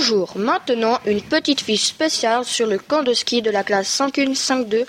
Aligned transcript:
Bonjour, 0.00 0.32
maintenant 0.34 0.98
une 1.04 1.20
petite 1.20 1.60
fiche 1.60 1.84
spéciale 1.84 2.46
sur 2.46 2.66
le 2.66 2.78
camp 2.78 3.02
de 3.02 3.12
ski 3.12 3.42
de 3.42 3.50
la 3.50 3.62
classe 3.62 3.88
5152. 3.88 4.86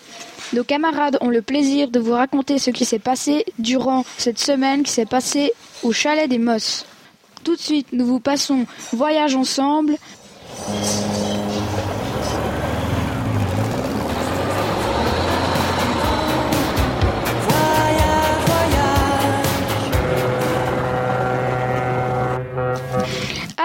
Nos 0.53 0.63
camarades 0.63 1.17
ont 1.19 1.27
le 1.27 1.41
plaisir 1.41 1.89
de 1.89 1.99
vous 1.99 2.13
raconter 2.13 2.59
ce 2.59 2.69
qui 2.69 2.85
s'est 2.85 2.97
passé 2.97 3.43
durant 3.59 4.05
cette 4.17 4.39
semaine 4.39 4.83
qui 4.83 4.91
s'est 4.91 5.05
passée 5.05 5.51
au 5.83 5.91
chalet 5.91 6.29
des 6.29 6.37
Mosses. 6.37 6.85
Tout 7.43 7.57
de 7.57 7.61
suite, 7.61 7.87
nous 7.91 8.05
vous 8.05 8.21
passons 8.21 8.65
Voyage 8.93 9.35
ensemble. 9.35 9.97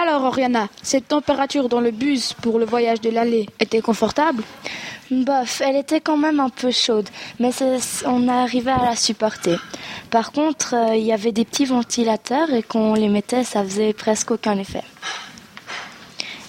Alors 0.07 0.23
Oriana, 0.23 0.69
cette 0.81 1.09
température 1.09 1.67
dans 1.67 1.81
le 1.81 1.91
bus 1.91 2.31
pour 2.31 2.59
le 2.59 2.65
voyage 2.65 3.01
de 3.01 3.09
l'allée 3.09 3.49
était 3.59 3.81
confortable? 3.81 4.41
Bof, 5.11 5.59
elle 5.59 5.75
était 5.75 5.99
quand 5.99 6.15
même 6.15 6.39
un 6.39 6.47
peu 6.47 6.71
chaude, 6.71 7.09
mais 7.41 7.49
on 8.05 8.29
a 8.29 8.35
arrivé 8.35 8.71
à 8.71 8.85
la 8.85 8.95
supporter. 8.95 9.59
Par 10.09 10.31
contre, 10.31 10.75
euh, 10.75 10.95
il 10.95 11.03
y 11.03 11.11
avait 11.11 11.33
des 11.33 11.43
petits 11.43 11.65
ventilateurs 11.65 12.53
et 12.53 12.63
quand 12.63 12.79
on 12.79 12.93
les 12.93 13.09
mettait, 13.09 13.43
ça 13.43 13.61
faisait 13.65 13.91
presque 13.91 14.31
aucun 14.31 14.57
effet. 14.57 14.83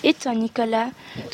Et 0.04 0.14
toi, 0.14 0.34
Nicolas, 0.34 0.90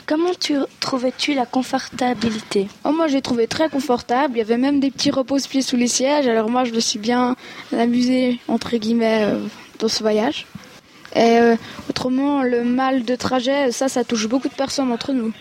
comment 0.06 0.32
tu 0.40 0.56
trouvais-tu 0.80 1.34
la 1.34 1.44
confortabilité? 1.44 2.68
Oh, 2.86 2.92
moi, 2.92 3.06
j'ai 3.06 3.20
trouvé 3.20 3.46
très 3.48 3.68
confortable. 3.68 4.36
Il 4.36 4.38
y 4.38 4.40
avait 4.40 4.56
même 4.56 4.80
des 4.80 4.90
petits 4.90 5.10
repose-pieds 5.10 5.60
sous 5.60 5.76
les 5.76 5.88
sièges. 5.88 6.26
Alors 6.26 6.48
moi, 6.48 6.64
je 6.64 6.72
me 6.72 6.80
suis 6.80 6.98
bien 6.98 7.36
amusée, 7.76 8.40
entre 8.48 8.74
guillemets, 8.78 9.24
euh, 9.24 9.40
dans 9.78 9.88
ce 9.88 10.02
voyage. 10.02 10.46
Et 11.14 11.38
euh, 11.38 11.56
autrement, 11.88 12.42
le 12.42 12.64
mal 12.64 13.04
de 13.04 13.14
trajet, 13.14 13.70
ça, 13.70 13.88
ça 13.88 14.04
touche 14.04 14.28
beaucoup 14.28 14.48
de 14.48 14.54
personnes 14.54 14.90
entre 14.90 15.12
nous. 15.12 15.32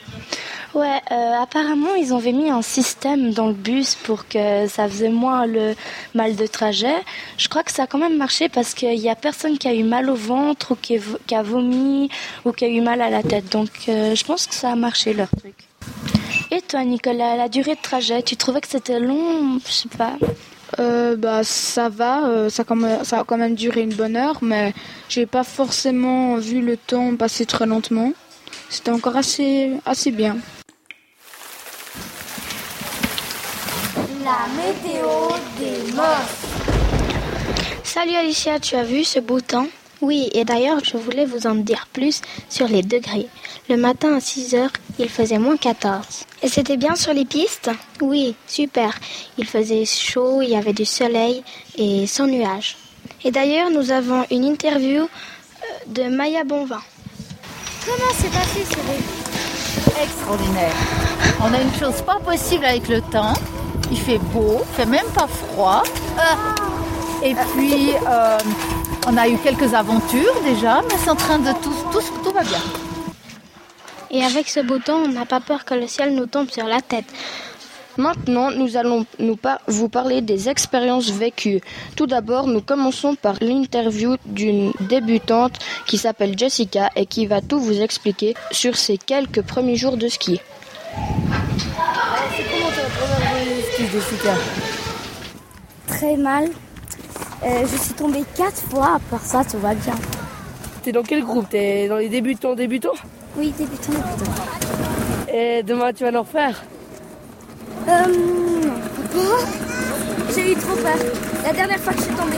Ouais, 0.73 0.99
euh, 1.11 1.33
apparemment, 1.39 1.93
ils 1.93 2.13
avaient 2.13 2.31
mis 2.31 2.49
un 2.49 2.63
système 2.63 3.31
dans 3.31 3.47
le 3.47 3.53
bus 3.53 3.93
pour 3.93 4.27
que 4.27 4.67
ça 4.67 4.87
faisait 4.87 5.09
moins 5.09 5.45
le 5.45 5.75
mal 6.15 6.35
de 6.35 6.47
trajet. 6.47 6.95
Je 7.37 7.47
crois 7.47 7.63
que 7.63 7.71
ça 7.71 7.83
a 7.83 7.87
quand 7.87 7.99
même 7.99 8.17
marché 8.17 8.49
parce 8.49 8.73
qu'il 8.73 8.99
y 8.99 9.09
a 9.09 9.15
personne 9.15 9.59
qui 9.59 9.67
a 9.67 9.73
eu 9.73 9.83
mal 9.83 10.09
au 10.09 10.15
ventre 10.15 10.71
ou 10.71 10.75
qui 10.75 10.97
a 11.35 11.43
vomi 11.43 12.09
ou 12.43 12.51
qui 12.51 12.65
a 12.65 12.69
eu 12.69 12.81
mal 12.81 13.01
à 13.01 13.11
la 13.11 13.21
tête. 13.21 13.51
Donc, 13.51 13.69
euh, 13.87 14.15
je 14.15 14.23
pense 14.23 14.47
que 14.47 14.55
ça 14.55 14.71
a 14.71 14.75
marché 14.75 15.13
leur 15.13 15.29
truc. 15.29 15.55
Et 16.49 16.61
toi, 16.61 16.83
Nicolas, 16.83 17.35
la 17.35 17.49
durée 17.49 17.75
de 17.75 17.81
trajet, 17.81 18.23
tu 18.23 18.35
trouvais 18.35 18.61
que 18.61 18.67
c'était 18.67 18.99
long 18.99 19.59
Je 19.65 19.71
sais 19.71 19.89
pas? 19.95 20.13
Euh, 20.79 21.15
bah, 21.15 21.43
ça 21.43 21.89
va, 21.89 22.25
euh, 22.27 22.49
ça, 22.49 22.61
a 22.63 22.65
quand 22.65 22.75
même- 22.75 23.03
ça 23.03 23.19
a 23.19 23.23
quand 23.23 23.37
même 23.37 23.55
duré 23.55 23.81
une 23.81 23.93
bonne 23.93 24.15
heure, 24.15 24.39
mais 24.41 24.73
j'ai 25.09 25.25
pas 25.25 25.43
forcément 25.43 26.37
vu 26.37 26.61
le 26.61 26.77
temps 26.77 27.15
passer 27.15 27.45
très 27.45 27.65
lentement. 27.65 28.11
C'était 28.69 28.91
encore 28.91 29.15
assez, 29.15 29.71
assez 29.85 30.11
bien. 30.11 30.37
La 34.23 34.47
météo 34.55 35.35
des 35.59 35.91
Mosses. 35.91 36.41
Salut 37.83 38.15
Alicia, 38.15 38.59
tu 38.59 38.75
as 38.75 38.83
vu 38.83 39.03
ce 39.03 39.19
beau 39.19 39.41
temps? 39.41 39.67
Oui, 40.03 40.29
et 40.33 40.43
d'ailleurs, 40.43 40.83
je 40.83 40.97
voulais 40.97 41.23
vous 41.23 41.47
en 41.47 41.55
dire 41.55 41.87
plus 41.93 42.19
sur 42.49 42.67
les 42.67 42.81
degrés. 42.81 43.29
Le 43.69 43.77
matin 43.77 44.17
à 44.17 44.19
6 44.19 44.53
heures, 44.53 44.73
il 44.99 45.07
faisait 45.07 45.37
moins 45.37 45.55
14. 45.55 46.25
Et 46.41 46.49
c'était 46.49 46.75
bien 46.75 46.95
sur 46.95 47.13
les 47.13 47.23
pistes? 47.23 47.71
Oui, 48.01 48.35
super. 48.45 48.93
Il 49.37 49.45
faisait 49.45 49.85
chaud, 49.85 50.41
il 50.41 50.49
y 50.49 50.57
avait 50.57 50.73
du 50.73 50.83
soleil 50.83 51.41
et 51.77 52.05
sans 52.05 52.27
nuages. 52.27 52.75
Et 53.23 53.31
d'ailleurs, 53.31 53.71
nous 53.71 53.91
avons 53.91 54.25
une 54.29 54.43
interview 54.43 55.03
euh, 55.03 55.07
de 55.87 56.03
Maya 56.13 56.43
Bonvin. 56.43 56.81
Comment 57.85 58.13
s'est 58.13 58.27
passé 58.27 58.65
ce 58.69 58.75
début 58.75 60.03
extraordinaire. 60.03 60.73
On 61.39 61.53
a 61.53 61.61
une 61.61 61.73
chose 61.79 62.01
pas 62.01 62.19
possible 62.19 62.65
avec 62.65 62.89
le 62.89 62.99
temps. 63.03 63.35
Il 63.89 63.97
fait 63.97 64.17
beau, 64.17 64.59
il 64.69 64.75
fait 64.75 64.85
même 64.85 65.07
pas 65.15 65.27
froid. 65.27 65.81
Euh, 66.19 67.25
Et 67.25 67.35
puis, 67.55 67.91
euh, 68.05 68.37
on 69.07 69.17
a 69.17 69.27
eu 69.27 69.37
quelques 69.37 69.73
aventures 69.73 70.33
déjà, 70.43 70.81
mais 70.81 70.95
c'est 70.97 71.09
en 71.09 71.15
train 71.15 71.39
de 71.39 71.51
tout, 71.61 71.73
tout, 71.91 72.01
tout 72.23 72.31
va 72.31 72.43
bien. 72.43 72.61
Et 74.11 74.23
avec 74.23 74.47
ce 74.47 74.59
beau 74.59 74.77
temps, 74.79 74.99
on 75.05 75.07
n'a 75.07 75.25
pas 75.25 75.39
peur 75.39 75.65
que 75.65 75.73
le 75.73 75.87
ciel 75.87 76.13
nous 76.15 76.27
tombe 76.27 76.49
sur 76.49 76.65
la 76.65 76.81
tête. 76.81 77.05
Maintenant, 77.97 78.49
nous 78.49 78.75
allons 78.75 79.05
nous 79.19 79.35
par- 79.35 79.59
vous 79.67 79.87
parler 79.87 80.21
des 80.21 80.49
expériences 80.49 81.11
vécues. 81.11 81.61
Tout 81.95 82.07
d'abord, 82.07 82.47
nous 82.47 82.61
commençons 82.61 83.13
par 83.15 83.35
l'interview 83.41 84.15
d'une 84.25 84.71
débutante 84.79 85.59
qui 85.85 85.97
s'appelle 85.99 86.37
Jessica 86.37 86.89
et 86.95 87.05
qui 87.05 87.27
va 87.27 87.41
tout 87.41 87.59
vous 87.59 87.81
expliquer 87.81 88.33
sur 88.51 88.77
ses 88.77 88.97
quelques 88.97 89.43
premiers 89.43 89.75
jours 89.75 89.97
de 89.97 90.07
ski. 90.07 90.39
Très 95.87 96.15
mal. 96.17 96.49
Euh, 97.45 97.65
je 97.69 97.77
suis 97.77 97.93
tombée 97.93 98.23
quatre 98.35 98.61
fois, 98.69 98.95
à 98.95 98.99
part 98.99 99.21
ça, 99.21 99.43
tout 99.43 99.57
va 99.59 99.73
bien. 99.73 99.93
T'es 100.83 100.91
dans 100.91 101.03
quel 101.03 101.23
groupe? 101.23 101.49
T'es 101.49 101.87
dans 101.87 101.97
les 101.97 102.09
débutants 102.09 102.55
débutants? 102.55 102.93
Oui, 103.37 103.53
débutant, 103.57 103.91
débutant. 103.91 104.31
Et 105.33 105.63
demain 105.63 105.91
tu 105.93 106.03
vas 106.03 106.17
en 106.17 106.21
refaire 106.23 106.63
Euh, 107.87 108.07
non. 108.07 108.71
Pourquoi 108.95 109.37
J'ai 110.35 110.51
eu 110.51 110.55
trop 110.55 110.75
peur. 110.75 110.95
La 111.43 111.53
dernière 111.53 111.79
fois 111.79 111.93
que 111.93 111.99
je 111.99 112.03
suis 112.05 112.13
tombée. 112.13 112.37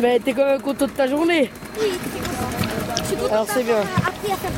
Mais 0.00 0.18
t'es 0.20 0.32
quand 0.32 0.46
même 0.46 0.60
content 0.62 0.86
de 0.86 0.90
ta 0.92 1.06
journée 1.06 1.50
Oui, 1.80 1.88
je 2.98 3.04
suis 3.04 3.16
contente 3.16 3.32
Alors 3.32 3.46
c'est 3.52 3.62
bien. 3.64 3.80
appris 3.80 4.32
à 4.32 4.36
faire 4.36 4.50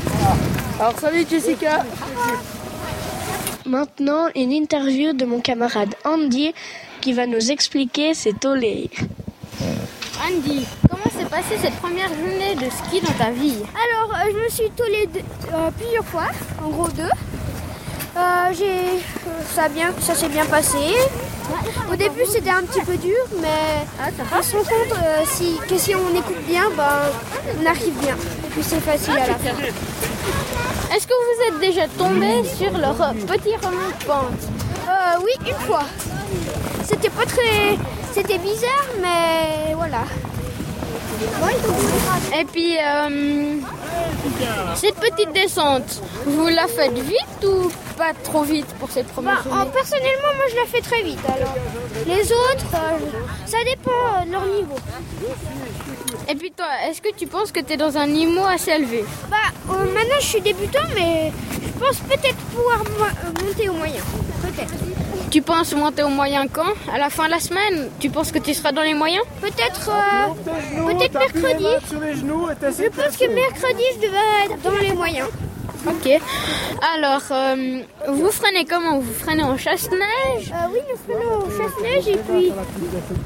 Alors 0.79 0.99
salut 0.99 1.25
Jessica 1.29 1.83
Maintenant, 3.65 4.27
une 4.35 4.51
interview 4.51 5.13
de 5.13 5.25
mon 5.25 5.39
camarade 5.39 5.95
Andy 6.05 6.53
qui 6.99 7.13
va 7.13 7.25
nous 7.25 7.51
expliquer 7.51 8.13
ses 8.13 8.33
tollés. 8.33 8.89
Andy, 10.23 10.65
comment 10.89 11.03
s'est 11.17 11.25
passée 11.25 11.57
cette 11.61 11.75
première 11.79 12.07
journée 12.09 12.55
de 12.55 12.69
ski 12.69 13.01
dans 13.01 13.13
ta 13.13 13.31
vie 13.31 13.57
Alors, 13.73 14.13
euh, 14.15 14.29
je 14.31 14.37
me 14.43 14.49
suis 14.49 14.69
tollée 14.71 15.07
de- 15.07 15.19
euh, 15.19 15.69
plusieurs 15.77 16.05
fois, 16.05 16.27
en 16.63 16.69
gros 16.69 16.89
deux. 16.89 17.03
Euh, 18.17 18.19
j'ai, 18.57 18.99
ça, 19.55 19.67
bien, 19.69 19.91
ça 20.01 20.13
s'est 20.13 20.29
bien 20.29 20.45
passé. 20.45 20.77
Au 21.91 21.95
début, 21.95 22.25
c'était 22.29 22.49
un 22.51 22.63
petit 22.63 22.81
peu 22.81 22.95
dur, 22.97 23.23
mais 23.41 23.85
on 24.37 24.41
se 24.43 24.55
rend 24.55 24.63
compte 24.63 24.97
si, 25.25 25.57
que 25.67 25.77
si 25.77 25.95
on 25.95 26.09
écoute 26.15 26.45
bien, 26.47 26.63
ben, 26.77 26.99
on 27.61 27.65
arrive 27.65 27.93
bien. 27.99 28.15
Et 28.15 28.47
puis 28.51 28.63
c'est 28.63 28.79
facile 28.79 29.13
à 29.17 29.27
la 29.27 29.35
fin. 29.35 29.57
Est-ce 30.95 31.07
que 31.07 31.13
vous 31.13 31.55
êtes 31.55 31.59
déjà 31.59 31.87
tombé 31.97 32.43
sur 32.57 32.77
leur 32.77 32.95
petit 32.95 33.55
remonte 33.55 33.95
pente 34.05 34.43
Euh, 34.87 35.19
oui, 35.23 35.31
une 35.49 35.65
fois. 35.65 35.83
C'était 36.85 37.09
pas 37.09 37.25
très. 37.25 37.77
C'était 38.13 38.37
bizarre, 38.37 38.85
mais 39.01 39.73
voilà. 39.75 40.03
Et 42.39 42.45
puis, 42.45 42.77
euh, 42.77 43.55
cette 44.75 44.95
petite 44.95 45.31
descente, 45.33 46.01
vous 46.25 46.47
la 46.47 46.67
faites 46.67 46.97
vite 46.97 47.43
ou 47.45 47.71
pas 47.97 48.13
trop 48.23 48.43
vite 48.43 48.67
pour 48.79 48.89
cette 48.91 49.07
première 49.07 49.43
Bah, 49.45 49.61
en- 49.61 49.65
personnellement, 49.67 50.33
moi 50.35 50.45
je 50.49 50.55
la 50.55 50.65
fais 50.65 50.81
très 50.81 51.03
vite. 51.03 51.19
Alors, 51.27 51.53
les 52.07 52.23
autres, 52.31 52.65
euh, 52.73 52.97
ça 53.45 53.57
dépend 53.63 53.91
euh, 53.91 54.25
de 54.25 54.31
leur 54.31 54.45
niveau. 54.45 54.75
Et 56.27 56.35
puis 56.35 56.51
toi, 56.51 56.65
est-ce 56.89 57.01
que 57.01 57.13
tu 57.15 57.27
penses 57.27 57.51
que 57.51 57.59
tu 57.59 57.73
es 57.73 57.77
dans 57.77 57.97
un 57.97 58.07
niveau 58.07 58.43
assez 58.45 58.71
élevé? 58.71 59.03
Bah, 59.29 59.37
euh, 59.69 59.73
maintenant 59.93 60.15
je 60.19 60.25
suis 60.25 60.41
débutant, 60.41 60.79
mais 60.95 61.31
je 61.63 61.79
pense 61.83 61.97
peut-être 61.97 62.35
pouvoir 62.55 62.79
mo- 62.79 63.45
monter 63.45 63.69
au 63.69 63.73
moyen. 63.73 64.01
Peut-être. 64.41 64.73
Tu 65.31 65.41
penses 65.41 65.73
monter 65.73 66.03
au 66.03 66.09
moyen 66.09 66.45
quand? 66.47 66.73
À 66.93 66.97
la 66.97 67.09
fin 67.09 67.25
de 67.25 67.31
la 67.31 67.39
semaine? 67.39 67.89
Tu 68.01 68.09
penses 68.09 68.31
que 68.33 68.39
tu 68.39 68.53
seras 68.53 68.73
dans 68.73 68.81
les 68.81 68.93
moyens? 68.93 69.23
Peut-être. 69.39 69.89
euh, 69.89 70.91
peut-être 70.91 71.13
mercredi. 71.13 71.65
Je 71.89 72.89
pense 72.89 73.17
que 73.17 73.33
mercredi 73.33 73.83
je 73.95 73.99
devais 74.07 74.45
être 74.45 74.61
dans 74.61 74.77
les 74.77 74.91
moyens. 74.93 75.29
Ok. 75.87 76.09
Alors, 76.95 77.21
euh, 77.31 77.79
vous 78.09 78.29
freinez 78.31 78.65
comment? 78.65 78.99
Vous 78.99 79.13
freinez 79.13 79.43
en 79.43 79.57
chasse-neige? 79.57 80.51
Euh, 80.53 80.67
oui, 80.73 80.79
nous 80.89 80.97
prenons 81.07 81.45
au 81.45 81.49
chasse-neige 81.49 82.07
et 82.09 82.17
puis. 82.17 82.51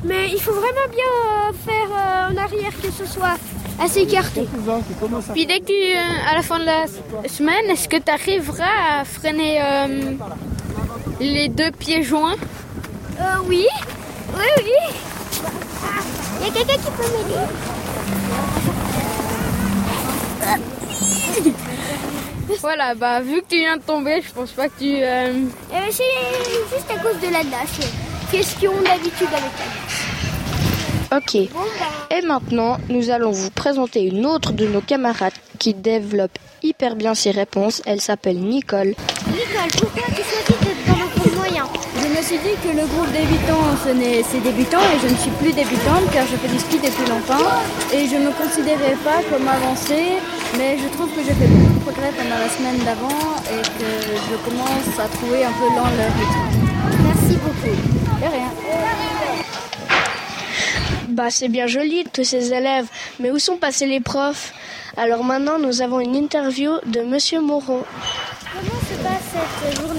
Mais 0.03 0.29
il 0.29 0.39
faut 0.39 0.53
vraiment 0.53 0.87
bien 0.91 1.11
euh, 1.49 1.53
faire 1.65 2.29
en 2.29 2.37
arrière 2.37 2.71
que 2.81 2.91
ce 2.91 3.05
soit 3.11 3.35
assez 3.81 4.01
écarté. 4.01 4.47
Puis 5.33 5.45
dès 5.47 5.59
que 5.59 5.65
tu, 5.65 5.97
à 6.29 6.35
la 6.35 6.43
fin 6.43 6.59
de 6.59 6.65
la 6.65 6.85
semaine, 7.27 7.65
est-ce 7.71 7.89
que 7.89 7.97
tu 7.97 8.11
arriveras 8.11 9.01
à 9.01 9.05
freiner 9.05 9.59
les 11.19 11.47
deux 11.49 11.71
pieds 11.71 12.03
joints 12.03 12.35
Euh, 13.19 13.23
oui. 13.47 13.65
Oui, 14.37 14.43
oui. 14.57 14.95
Il 16.41 16.47
y 16.47 16.49
a 16.49 16.53
quelqu'un 16.53 16.73
qui 16.83 16.91
peut 16.91 17.03
m'aider 17.03 17.45
Voilà, 22.61 22.95
bah 22.95 23.21
vu 23.21 23.41
que 23.41 23.47
tu 23.49 23.57
viens 23.57 23.77
de 23.77 23.81
tomber, 23.81 24.21
je 24.21 24.31
pense 24.31 24.51
pas 24.51 24.67
que 24.69 24.79
tu... 24.79 24.95
euh, 25.01 25.33
Euh, 25.73 25.77
C'est 25.91 26.03
juste 26.75 26.89
à 26.91 26.97
cause 27.01 27.19
de 27.19 27.27
la 27.31 27.43
nage. 27.43 27.79
Question 28.31 28.71
d'habitude 28.83 29.27
avec 29.31 29.51
la 29.59 29.65
nage. 29.65 31.23
Ok. 31.23 31.35
Et 31.35 32.21
maintenant, 32.25 32.77
nous 32.89 33.09
allons 33.11 33.31
vous 33.31 33.49
présenter 33.51 34.01
une 34.03 34.25
autre 34.25 34.51
de 34.53 34.67
nos 34.67 34.81
camarades 34.81 35.33
qui 35.59 35.73
développe 35.73 36.37
hyper 36.63 36.95
bien 36.95 37.13
ses 37.15 37.31
réponses. 37.31 37.81
Elle 37.85 38.01
s'appelle 38.01 38.37
Nicole. 38.39 38.95
Nicole, 39.27 39.71
pourquoi 39.79 40.03
tu 40.09 40.23
choisis 40.23 40.47
d'être 40.47 40.85
dans 40.87 40.97
le 41.03 41.07
groupe 41.19 41.35
moyen 41.37 41.65
Je 41.95 42.07
me 42.07 42.09
suis 42.25 42.37
dit 42.39 42.55
que 42.63 42.69
le 42.75 42.85
groupe 42.87 43.11
débutants, 43.11 43.69
ce 43.85 43.89
n'est- 43.89 44.23
c'est 44.23 44.39
débutant 44.41 44.79
et 44.93 44.99
je 44.99 45.13
ne 45.13 45.17
suis 45.17 45.31
plus 45.41 45.53
débutante 45.53 46.05
car 46.11 46.25
je 46.25 46.35
fais 46.37 46.47
du 46.47 46.59
ski 46.59 46.77
depuis 46.77 47.05
longtemps 47.09 47.49
et 47.93 48.07
je 48.07 48.15
ne 48.15 48.25
me 48.27 48.31
considérais 48.31 48.97
pas 49.03 49.19
comme 49.29 49.47
avancée, 49.47 50.17
mais 50.57 50.77
je 50.81 50.87
trouve 50.95 51.09
que 51.15 51.21
j'ai 51.25 51.33
fait 51.33 51.47
beaucoup 51.47 51.73
de 51.79 51.83
progrès 51.85 52.11
pendant 52.17 52.39
la 52.45 52.49
semaine 52.49 52.79
d'avant 52.87 53.21
et 53.53 53.61
que 53.77 53.89
je 54.29 54.35
commence 54.47 54.89
à 54.99 55.07
trouver 55.17 55.45
un 55.45 55.51
peu 55.51 55.67
lent 55.75 55.91
le 55.99 56.05
rythme. 56.17 56.43
Merci 57.03 57.35
beaucoup. 57.43 57.75
De 58.21 58.27
rien. 58.31 58.51
Bah, 61.09 61.29
c'est 61.29 61.47
bien 61.49 61.67
joli, 61.67 62.05
tous 62.11 62.23
ces 62.23 62.51
élèves. 62.53 62.87
Mais 63.19 63.31
où 63.31 63.39
sont 63.39 63.57
passés 63.57 63.85
les 63.85 63.99
profs? 63.99 64.51
Alors 64.97 65.23
maintenant, 65.23 65.59
nous 65.59 65.81
avons 65.81 65.99
une 65.99 66.15
interview 66.15 66.71
de 66.85 67.01
Monsieur 67.01 67.39
Moreau. 67.41 67.85
Comment 68.53 68.79
se 68.89 68.95
passe 69.03 69.43
cette 69.63 69.79
journée 69.79 69.94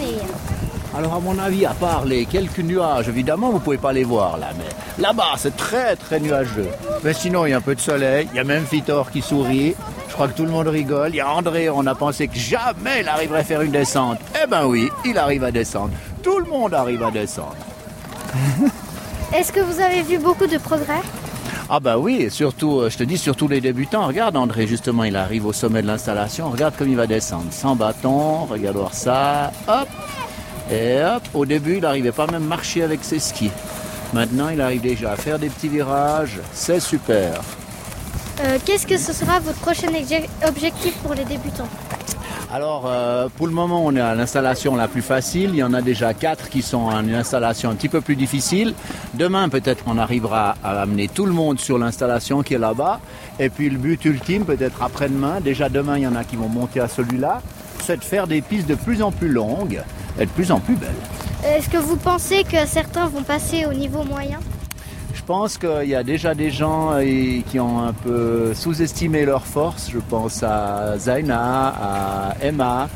Alors 0.96 1.12
à 1.12 1.20
mon 1.20 1.38
avis, 1.38 1.66
à 1.66 1.74
part 1.74 2.06
les 2.06 2.24
quelques 2.24 2.60
nuages, 2.60 3.06
évidemment, 3.10 3.50
vous 3.50 3.58
pouvez 3.58 3.76
pas 3.76 3.92
les 3.92 4.02
voir 4.02 4.38
là, 4.38 4.48
mais 4.56 5.02
là-bas, 5.02 5.34
c'est 5.36 5.54
très 5.54 5.94
très 5.94 6.18
nuageux. 6.20 6.68
Mais 7.04 7.12
sinon, 7.12 7.44
il 7.44 7.50
y 7.50 7.52
a 7.52 7.58
un 7.58 7.60
peu 7.60 7.74
de 7.74 7.80
soleil, 7.80 8.26
il 8.32 8.36
y 8.36 8.40
a 8.40 8.44
même 8.44 8.64
Fitor 8.64 9.10
qui 9.10 9.20
sourit. 9.20 9.74
Je 10.08 10.14
crois 10.14 10.28
que 10.28 10.32
tout 10.32 10.46
le 10.46 10.50
monde 10.50 10.68
rigole. 10.68 11.10
Il 11.10 11.16
y 11.16 11.20
a 11.20 11.28
André, 11.28 11.68
on 11.68 11.86
a 11.86 11.94
pensé 11.94 12.28
que 12.28 12.38
jamais 12.38 13.00
il 13.00 13.08
arriverait 13.08 13.40
à 13.40 13.44
faire 13.44 13.60
une 13.60 13.72
descente. 13.72 14.18
Eh 14.42 14.46
ben 14.46 14.64
oui, 14.64 14.88
il 15.04 15.18
arrive 15.18 15.44
à 15.44 15.50
descendre. 15.50 15.92
Tout 16.22 16.38
le 16.38 16.46
monde 16.46 16.72
arrive 16.72 17.02
à 17.02 17.10
descendre. 17.10 17.56
Est-ce 19.34 19.52
que 19.52 19.60
vous 19.60 19.80
avez 19.82 20.00
vu 20.00 20.16
beaucoup 20.16 20.46
de 20.46 20.56
progrès? 20.56 21.02
Ah 21.68 21.78
bah 21.78 21.98
oui, 21.98 22.30
surtout, 22.30 22.80
euh, 22.80 22.88
je 22.88 22.96
te 22.96 23.04
dis, 23.04 23.18
surtout 23.18 23.48
les 23.48 23.60
débutants. 23.60 24.06
Regarde 24.06 24.36
André, 24.36 24.66
justement, 24.66 25.04
il 25.04 25.16
arrive 25.16 25.44
au 25.44 25.52
sommet 25.52 25.82
de 25.82 25.88
l'installation. 25.88 26.48
Regarde 26.48 26.74
comme 26.78 26.88
il 26.88 26.96
va 26.96 27.06
descendre. 27.06 27.48
Sans 27.50 27.76
bâton, 27.76 28.46
regarde 28.46 28.76
voir 28.76 28.94
ça. 28.94 29.52
Hop 29.68 29.88
Et 30.70 31.00
hop, 31.02 31.22
au 31.34 31.46
début, 31.46 31.76
il 31.76 31.80
n'arrivait 31.82 32.12
pas 32.12 32.26
même 32.26 32.42
à 32.42 32.46
marcher 32.46 32.82
avec 32.82 33.04
ses 33.04 33.18
skis. 33.20 33.50
Maintenant, 34.12 34.48
il 34.48 34.60
arrive 34.60 34.80
déjà 34.82 35.12
à 35.12 35.16
faire 35.16 35.38
des 35.38 35.48
petits 35.48 35.68
virages. 35.68 36.40
C'est 36.52 36.80
super. 36.80 37.40
Euh, 38.44 38.58
Qu'est-ce 38.64 38.86
que 38.86 38.98
ce 38.98 39.12
sera 39.12 39.40
votre 39.40 39.58
prochain 39.58 39.88
obje- 39.88 40.28
objectif 40.46 40.94
pour 40.98 41.14
les 41.14 41.24
débutants 41.24 41.68
Alors, 42.52 42.84
euh, 42.86 43.28
pour 43.36 43.46
le 43.46 43.52
moment, 43.52 43.84
on 43.84 43.94
est 43.96 44.00
à 44.00 44.14
l'installation 44.14 44.76
la 44.76 44.88
plus 44.88 45.02
facile. 45.02 45.50
Il 45.50 45.56
y 45.56 45.62
en 45.62 45.72
a 45.72 45.82
déjà 45.82 46.14
quatre 46.14 46.48
qui 46.48 46.62
sont 46.62 46.88
à 46.90 46.96
une 47.00 47.14
installation 47.14 47.70
un 47.70 47.74
petit 47.74 47.88
peu 47.88 48.00
plus 48.00 48.16
difficile. 48.16 48.74
Demain, 49.14 49.48
peut-être 49.48 49.84
qu'on 49.84 49.98
arrivera 49.98 50.56
à 50.62 50.82
amener 50.82 51.08
tout 51.08 51.26
le 51.26 51.32
monde 51.32 51.58
sur 51.60 51.78
l'installation 51.78 52.42
qui 52.42 52.54
est 52.54 52.58
là-bas. 52.58 53.00
Et 53.38 53.48
puis, 53.50 53.70
le 53.70 53.78
but 53.78 54.04
ultime, 54.04 54.44
peut-être 54.44 54.82
après-demain, 54.82 55.40
déjà 55.40 55.68
demain, 55.68 55.96
il 55.96 56.02
y 56.02 56.06
en 56.06 56.16
a 56.16 56.24
qui 56.24 56.36
vont 56.36 56.48
monter 56.48 56.80
à 56.80 56.88
celui-là, 56.88 57.40
c'est 57.86 57.98
de 57.98 58.04
faire 58.04 58.26
des 58.26 58.42
pistes 58.42 58.68
de 58.68 58.74
plus 58.74 59.00
en 59.00 59.12
plus 59.12 59.28
longues 59.28 59.80
et 60.18 60.26
de 60.26 60.30
plus 60.30 60.50
en 60.50 60.58
plus 60.58 60.74
belles. 60.74 60.90
Est-ce 61.44 61.68
que 61.68 61.76
vous 61.76 61.96
pensez 61.96 62.42
que 62.42 62.66
certains 62.66 63.06
vont 63.06 63.22
passer 63.22 63.64
au 63.64 63.72
niveau 63.72 64.02
moyen? 64.02 64.40
Je 65.14 65.22
pense 65.22 65.56
qu'il 65.56 65.88
y 65.88 65.94
a 65.94 66.02
déjà 66.02 66.34
des 66.34 66.50
gens 66.50 66.90
euh, 66.92 67.40
qui 67.48 67.60
ont 67.60 67.80
un 67.80 67.92
peu 67.92 68.54
sous-estimé 68.54 69.24
leurs 69.24 69.46
forces. 69.46 69.88
Je 69.92 69.98
pense 69.98 70.42
à 70.42 70.98
Zaina, 70.98 71.68
à 71.68 72.36
Emma, 72.42 72.88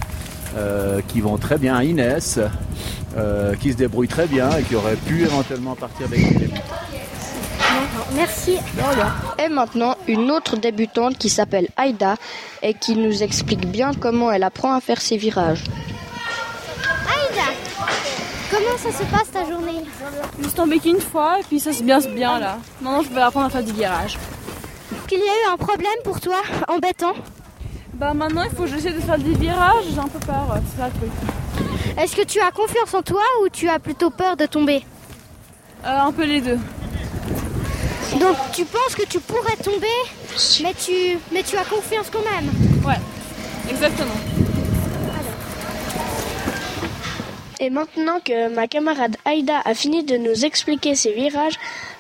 euh, 0.57 1.01
qui 1.07 1.21
vont 1.21 1.39
très 1.39 1.59
bien, 1.59 1.77
à 1.77 1.85
Inès, 1.85 2.41
euh, 3.17 3.55
qui 3.55 3.73
se 3.73 3.77
débrouille 3.77 4.09
très 4.09 4.27
bien 4.27 4.51
et 4.57 4.63
qui 4.63 4.75
aurait 4.75 4.97
pu 4.97 5.23
éventuellement 5.23 5.77
partir 5.77 6.07
avec 6.07 6.19
les. 6.19 6.51
Merci. 8.15 8.59
Et 9.39 9.49
maintenant, 9.49 9.95
une 10.09 10.31
autre 10.31 10.57
débutante 10.57 11.17
qui 11.17 11.29
s'appelle 11.29 11.69
Aïda 11.77 12.17
et 12.63 12.75
qui 12.75 12.97
nous 12.97 13.23
explique 13.23 13.67
bien 13.67 13.93
comment 13.95 14.31
elle 14.31 14.43
apprend 14.43 14.75
à 14.75 14.81
faire 14.81 15.01
ses 15.01 15.17
virages. 15.17 15.65
Aïda, 17.07 17.47
comment 18.51 18.77
ça 18.79 18.91
se 18.91 19.05
passe 19.05 19.31
ta 19.31 19.49
journée? 19.49 19.85
Je 20.39 20.45
suis 20.45 20.53
tombée 20.53 20.81
qu'une 20.81 21.01
fois 21.01 21.39
et 21.41 21.43
puis 21.45 21.61
ça 21.61 21.73
se 21.73 21.83
bien 21.83 22.01
bien 22.01 22.39
là. 22.39 22.59
Maintenant 22.81 23.03
je 23.03 23.09
vais 23.15 23.21
apprendre 23.21 23.47
à 23.47 23.51
faire 23.51 23.63
du 23.63 23.73
virage. 23.73 24.19
Qu'il 25.07 25.19
y 25.19 25.23
a 25.23 25.25
eu 25.25 25.53
un 25.53 25.57
problème 25.57 26.01
pour 26.05 26.21
toi, 26.21 26.43
embêtant? 26.69 27.15
Bah 27.95 28.13
maintenant 28.13 28.43
il 28.43 28.51
faut 28.51 28.65
que 28.65 28.71
j'essaie 28.71 28.93
de 28.93 29.01
faire 29.01 29.19
des 29.19 29.35
virages, 29.35 29.85
j'ai 29.93 29.99
un 29.99 30.09
peu 30.09 30.19
peur, 30.19 30.57
c'est 30.71 30.81
ça 30.81 30.89
le 30.89 30.93
truc. 30.99 31.99
Est-ce 31.99 32.17
que 32.17 32.25
tu 32.25 32.41
as 32.41 32.51
confiance 32.51 32.93
en 32.95 33.03
toi 33.03 33.23
ou 33.43 33.49
tu 33.49 33.69
as 33.69 33.79
plutôt 33.79 34.11
peur 34.11 34.37
de 34.37 34.47
tomber? 34.47 34.85
Euh, 35.85 35.99
un 36.01 36.13
peu 36.13 36.25
les 36.25 36.41
deux. 36.41 36.59
Donc 38.21 38.37
tu 38.53 38.65
penses 38.67 38.95
que 38.95 39.07
tu 39.07 39.19
pourrais 39.19 39.57
tomber, 39.57 39.87
mais 40.63 40.75
tu, 40.75 41.19
mais 41.33 41.43
tu 41.43 41.57
as 41.57 41.65
confiance 41.65 42.11
quand 42.13 42.23
même 42.23 42.51
Ouais, 42.87 43.01
exactement. 43.71 44.15
Et 47.63 47.71
maintenant 47.71 48.21
que 48.25 48.55
ma 48.55 48.67
camarade 48.67 49.17
Aïda 49.25 49.61
a 49.65 49.75
fini 49.75 50.05
de 50.05 50.17
nous 50.17 50.45
expliquer 50.45 50.95
ses 50.95 51.13
virages, 51.13 51.55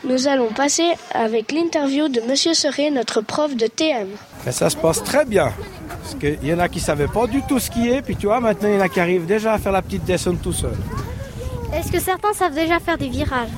nous 0.04 0.28
allons 0.28 0.48
passer 0.48 0.92
avec 1.12 1.52
l'interview 1.52 2.08
de 2.08 2.20
Monsieur 2.22 2.54
Serré, 2.54 2.90
notre 2.90 3.20
prof 3.20 3.54
de 3.54 3.66
TM. 3.66 4.08
Et 4.46 4.52
ça 4.52 4.70
se 4.70 4.76
passe 4.76 5.02
très 5.02 5.24
bien. 5.24 5.52
Parce 5.88 6.14
qu'il 6.14 6.42
y 6.46 6.52
en 6.54 6.58
a 6.58 6.68
qui 6.68 6.78
ne 6.78 6.84
savaient 6.84 7.08
pas 7.08 7.26
du 7.26 7.42
tout 7.42 7.58
skier, 7.58 8.00
puis 8.00 8.16
tu 8.16 8.26
vois, 8.26 8.40
maintenant 8.40 8.68
il 8.70 8.74
y 8.74 8.78
en 8.78 8.80
a 8.80 8.88
qui 8.88 9.00
arrivent 9.00 9.26
déjà 9.26 9.54
à 9.54 9.58
faire 9.58 9.72
la 9.72 9.82
petite 9.82 10.04
descente 10.04 10.40
tout 10.42 10.52
seul. 10.52 10.76
Est-ce 11.74 11.92
que 11.92 12.00
certains 12.00 12.32
savent 12.32 12.54
déjà 12.54 12.80
faire 12.80 12.96
des 12.98 13.08
virages? 13.08 13.50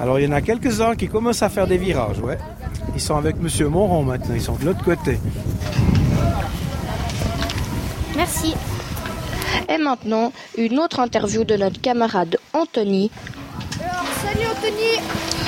Alors 0.00 0.18
il 0.18 0.24
y 0.24 0.28
en 0.28 0.32
a 0.32 0.40
quelques-uns 0.40 0.96
qui 0.96 1.08
commencent 1.08 1.42
à 1.42 1.50
faire 1.50 1.66
des 1.66 1.76
virages, 1.76 2.20
ouais. 2.20 2.38
Ils 2.94 3.00
sont 3.02 3.16
avec 3.16 3.36
Monsieur 3.36 3.68
Moron 3.68 4.02
maintenant, 4.02 4.34
ils 4.34 4.40
sont 4.40 4.54
de 4.54 4.64
l'autre 4.64 4.82
côté. 4.82 5.20
Merci. 8.16 8.54
Et 9.68 9.76
maintenant, 9.76 10.32
une 10.56 10.78
autre 10.78 11.00
interview 11.00 11.44
de 11.44 11.54
notre 11.56 11.80
camarade 11.80 12.38
Anthony. 12.54 13.10
Alors, 13.80 14.04
salut 14.24 14.46
Anthony, 14.50 14.92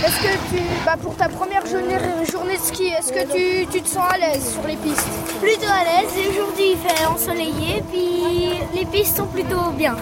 est-ce 0.04 0.19
que 0.22 0.55
tu, 0.55 0.62
bah 0.84 0.96
pour 1.00 1.16
ta 1.16 1.28
première 1.28 1.64
journée, 1.66 1.96
journée 2.31 2.56
de 2.56 2.62
ski, 2.62 2.88
est-ce 2.88 3.12
que 3.12 3.32
tu, 3.32 3.66
tu 3.69 3.81
te 3.81 3.88
sens 3.88 4.05
à 4.10 4.19
l'aise 4.19 4.52
sur 4.52 4.66
les 4.69 4.76
pistes? 4.76 5.08
Plutôt 5.40 5.72
à 5.72 5.82
l'aise. 5.82 6.12
Aujourd'hui, 6.31 6.72
il 6.72 6.76
fait 6.76 7.06
ensoleillé, 7.06 7.82
puis 7.90 8.78
les 8.78 8.84
pistes 8.84 9.16
sont 9.16 9.26
plutôt 9.26 9.70
bien. 9.76 9.96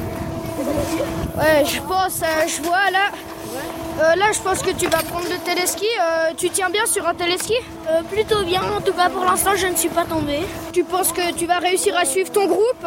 Ouais, 1.38 1.64
je 1.64 1.80
pense, 1.82 2.20
euh, 2.22 2.46
je 2.46 2.62
vois 2.62 2.90
là. 2.90 3.10
Euh, 4.00 4.14
là, 4.16 4.32
je 4.32 4.40
pense 4.40 4.62
que 4.62 4.70
tu 4.70 4.86
vas 4.86 5.02
prendre 5.02 5.28
le 5.28 5.36
téléski. 5.44 5.84
Euh, 5.84 6.30
tu 6.34 6.48
tiens 6.48 6.70
bien 6.70 6.86
sur 6.86 7.06
un 7.06 7.14
téléski? 7.14 7.54
Euh, 7.88 8.02
plutôt 8.02 8.42
bien. 8.44 8.62
En 8.62 8.80
tout 8.80 8.94
cas, 8.94 9.10
pour 9.10 9.24
l'instant, 9.26 9.50
je 9.56 9.66
ne 9.66 9.76
suis 9.76 9.90
pas 9.90 10.04
tombée. 10.04 10.40
Tu 10.72 10.84
penses 10.84 11.12
que 11.12 11.32
tu 11.34 11.44
vas 11.44 11.58
réussir 11.58 11.94
à 11.96 12.06
suivre 12.06 12.32
ton 12.32 12.46
groupe? 12.46 12.86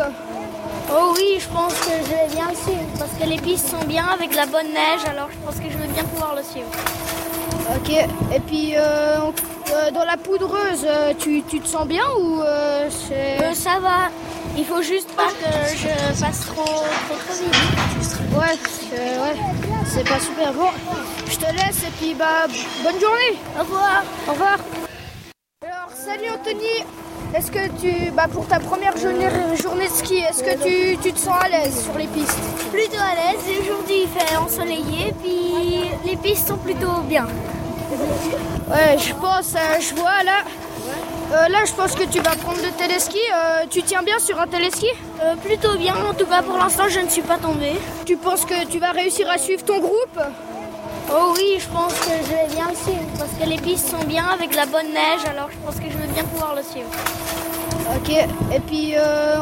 Oh 0.91 1.13
oui, 1.15 1.38
je 1.39 1.48
pense 1.50 1.74
que 1.75 1.91
je 2.03 2.10
vais 2.10 2.27
bien 2.34 2.48
le 2.50 2.55
suivre 2.55 2.89
parce 2.98 3.12
que 3.12 3.27
les 3.27 3.38
pistes 3.38 3.70
sont 3.70 3.86
bien 3.86 4.05
avec 4.05 4.36
la 4.36 4.46
bonne 4.48 4.67
neige, 4.67 5.01
alors 5.10 5.29
je 5.32 5.38
pense 5.46 5.55
que 5.55 5.72
je 5.72 5.77
vais 5.77 5.88
bien 5.88 6.03
pouvoir 6.03 6.36
le 6.36 6.43
suivre. 6.43 6.67
Ok. 7.75 7.91
Et 8.36 8.39
puis, 8.39 8.74
euh, 8.75 9.17
dans 9.93 10.03
la 10.03 10.17
poudreuse, 10.17 10.86
tu, 11.20 11.43
tu 11.43 11.62
te 11.62 11.67
sens 11.67 11.88
bien 11.88 12.03
ou 12.20 12.41
c'est... 12.89 13.53
Ça 13.53 13.79
va. 13.79 14.10
Il 14.58 14.65
faut 14.65 14.84
juste 14.84 15.10
pas 15.13 15.29
que 15.29 15.75
je 15.75 15.88
fasse 16.24 16.41
trop, 16.48 16.84
Ouais, 18.38 18.57
c'est- 18.89 18.95
ouais, 18.95 19.36
c'est 19.86 20.07
pas 20.07 20.19
super. 20.19 20.51
Bon, 20.53 20.67
je 21.25 21.38
te 21.38 21.45
laisse 21.45 21.83
et 21.88 21.91
puis 22.00 22.13
bah 22.13 22.45
bonne 22.83 23.00
journée. 23.00 23.39
Au 23.57 23.62
revoir. 23.62 24.03
Au 24.27 24.31
revoir. 24.31 24.57
Alors 25.63 25.89
salut 25.93 26.29
Anthony. 26.33 26.83
Est-ce 27.36 27.50
que 27.50 27.67
tu, 27.81 28.12
bah 28.12 28.27
pour 28.31 28.45
ta 28.48 28.60
première 28.60 28.95
journée, 28.98 29.27
journée 29.62 29.88
de 29.88 29.93
ski, 29.93 30.17
est-ce 30.17 30.43
que 30.43 30.53
tu, 30.63 30.98
tu 31.01 31.13
te 31.13 31.19
sens 31.19 31.36
à 31.41 31.48
l'aise 31.50 31.83
sur 31.83 31.98
les 31.98 32.05
pistes? 32.07 32.38
Plutôt 32.72 32.98
à 33.01 33.15
l'aise. 33.15 33.41
Aujourd'hui, 33.62 34.03
il 34.03 34.10
fait 34.10 34.36
ensoleillé, 34.36 35.13
puis 35.24 35.86
les 36.05 36.15
pistes 36.17 36.48
sont 36.50 36.57
plutôt 36.57 37.01
bien. 37.07 37.25
Ouais, 38.69 38.98
je 39.00 39.13
pense, 39.15 39.53
euh, 39.55 39.79
je 39.79 39.95
vois 39.95 40.24
là. 40.24 40.43
Euh, 41.33 41.47
là, 41.47 41.65
je 41.65 41.73
pense 41.73 41.95
que 41.95 42.03
tu 42.03 42.19
vas 42.19 42.35
prendre 42.35 42.59
le 42.61 42.71
téléski. 42.77 43.17
Euh, 43.33 43.65
tu 43.67 43.81
tiens 43.81 44.03
bien 44.03 44.19
sur 44.19 44.39
un 44.39 44.45
téléski? 44.45 44.87
Euh, 45.21 45.35
plutôt 45.35 45.75
bien. 45.77 45.95
En 45.95 46.13
tout 46.13 46.27
cas, 46.27 46.43
pour 46.43 46.57
l'instant, 46.59 46.83
je 46.89 46.99
ne 46.99 47.09
suis 47.09 47.23
pas 47.23 47.37
tombée. 47.37 47.73
Tu 48.05 48.17
penses 48.17 48.45
que 48.45 48.65
tu 48.67 48.77
vas 48.77 48.91
réussir 48.91 49.27
à 49.31 49.39
suivre 49.39 49.63
ton 49.65 49.79
groupe? 49.79 50.19
Oh 51.11 51.33
oui, 51.35 51.57
je 51.59 51.67
pense 51.69 51.93
que 51.93 52.11
je 52.23 52.29
vais 52.29 52.55
bien 52.55 52.67
le 52.69 52.75
suivre 52.75 53.09
parce 53.17 53.31
que 53.31 53.49
les 53.49 53.57
pistes 53.57 53.89
sont 53.89 54.03
bien 54.05 54.25
avec 54.27 54.55
la 54.55 54.65
bonne 54.67 54.93
neige, 54.93 55.25
alors 55.29 55.49
je 55.51 55.57
pense 55.65 55.75
que 55.75 55.91
je 55.91 55.97
vais 55.97 56.07
bien 56.07 56.23
pouvoir 56.23 56.55
le 56.55 56.63
suivre. 56.63 56.89
Ok. 57.95 58.11
Et 58.55 58.59
puis, 58.59 58.93
euh, 58.95 59.37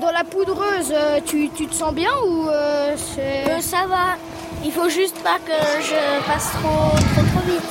dans 0.00 0.10
la 0.10 0.24
poudreuse, 0.24 0.94
tu, 1.26 1.50
tu 1.50 1.66
te 1.66 1.74
sens 1.74 1.92
bien 1.92 2.10
ou 2.26 2.48
c'est... 2.96 3.60
Ça 3.60 3.86
va. 3.86 4.16
Il 4.64 4.72
faut 4.72 4.88
juste 4.88 5.16
pas 5.18 5.38
que 5.38 5.52
je 5.82 6.26
passe 6.26 6.50
trop, 6.52 6.90
trop, 7.14 7.26
trop 7.32 7.46
vite. 7.46 7.62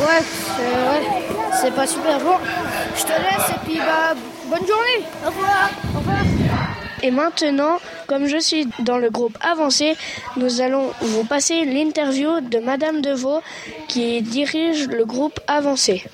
Ouais, 0.00 0.22
c'est, 0.22 0.62
ouais, 0.62 1.22
c'est 1.60 1.74
pas 1.74 1.86
super. 1.86 2.18
Bon, 2.20 2.36
je 2.96 3.02
te 3.02 3.08
laisse 3.08 3.50
et 3.50 3.58
puis 3.64 3.78
bah 3.78 4.14
bonne 4.48 4.66
journée. 4.66 5.04
Au 5.24 5.28
revoir. 5.28 5.70
Au 5.94 5.98
revoir. 5.98 6.20
Et 7.02 7.10
maintenant, 7.10 7.78
comme 8.06 8.26
je 8.26 8.36
suis 8.38 8.68
dans 8.80 8.98
le 8.98 9.10
groupe 9.10 9.38
avancé, 9.40 9.96
nous 10.36 10.60
allons 10.60 10.90
vous 11.00 11.24
passer 11.24 11.64
l'interview 11.64 12.40
de 12.40 12.58
Madame 12.58 13.00
Deveau 13.00 13.40
qui 13.88 14.20
dirige 14.20 14.86
le 14.86 15.04
groupe 15.06 15.40
avancé. 15.46 16.04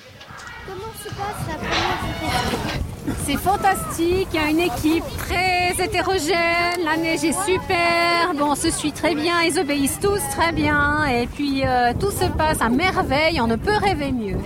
C'est 3.25 3.37
fantastique, 3.37 4.29
il 4.33 4.39
y 4.39 4.43
a 4.43 4.49
une 4.49 4.59
équipe 4.59 5.03
très 5.17 5.73
hétérogène, 5.83 6.81
la 6.83 6.95
neige 6.95 7.25
est 7.25 7.45
super, 7.45 8.33
bon, 8.35 8.51
on 8.51 8.55
se 8.55 8.69
suit 8.69 8.93
très 8.93 9.15
bien, 9.15 9.41
ils 9.41 9.59
obéissent 9.59 9.99
tous 10.01 10.21
très 10.31 10.53
bien, 10.53 11.05
et 11.05 11.27
puis 11.27 11.63
euh, 11.65 11.91
tout 11.99 12.11
se 12.11 12.25
passe 12.37 12.61
à 12.61 12.69
merveille, 12.69 13.41
on 13.41 13.47
ne 13.47 13.57
peut 13.57 13.75
rêver 13.75 14.11
mieux. 14.13 14.37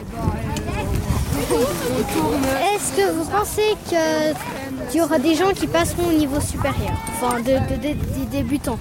Est-ce 1.51 2.96
que 2.96 3.12
vous 3.12 3.25
pensez 3.25 3.75
qu'il 3.88 4.98
y 4.98 5.01
aura 5.01 5.20
des 5.20 5.36
gens 5.36 5.51
qui 5.51 5.67
passeront 5.67 6.08
au 6.08 6.13
niveau 6.13 6.39
supérieur? 6.39 6.93
Enfin, 7.22 7.39
de, 7.39 7.43
de- 7.53 7.75
de- 7.75 7.93
des 7.93 8.25
débutants 8.31 8.79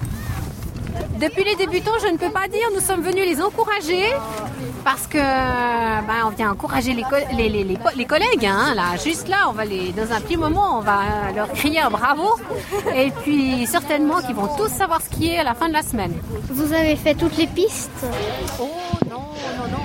Depuis 1.19 1.43
les 1.43 1.55
débutants, 1.55 1.99
je 2.01 2.07
ne 2.11 2.17
peux 2.17 2.29
pas 2.31 2.47
dire, 2.47 2.67
nous 2.73 2.79
sommes 2.79 3.01
venus 3.01 3.25
les 3.25 3.41
encourager 3.41 4.05
parce 4.83 5.05
que 5.05 5.17
ben, 5.19 6.19
on 6.25 6.29
vient 6.29 6.51
encourager 6.51 6.93
les, 6.93 7.03
co- 7.03 7.27
les, 7.37 7.49
les- 7.49 7.63
les 7.63 7.77
po- 7.77 7.89
les 7.95 8.05
collègues. 8.05 8.45
hein, 8.45 8.73
là, 8.73 8.95
juste 9.03 9.27
là, 9.27 9.47
on 9.49 9.51
va 9.51 9.63
les, 9.65 9.91
dans 9.91 10.11
un 10.11 10.19
petit 10.21 10.37
moment, 10.37 10.77
on 10.79 10.81
va 10.81 10.99
leur 11.35 11.51
crier 11.51 11.81
un 11.81 11.91
bravo. 11.91 12.29
Et 12.95 13.11
puis 13.23 13.67
certainement 13.67 14.19
qu'ils 14.21 14.35
vont 14.35 14.49
tous 14.57 14.69
savoir 14.69 15.01
skier 15.01 15.37
à 15.39 15.43
la 15.43 15.53
fin 15.53 15.67
de 15.67 15.73
la 15.73 15.83
semaine. 15.83 16.13
Vous 16.49 16.73
avez 16.73 16.95
fait 16.95 17.13
toutes 17.15 17.37
les 17.37 17.47
pistes? 17.47 17.91
Oh 18.59 18.69
non, 19.09 19.17
non, 19.57 19.67
non, 19.73 19.80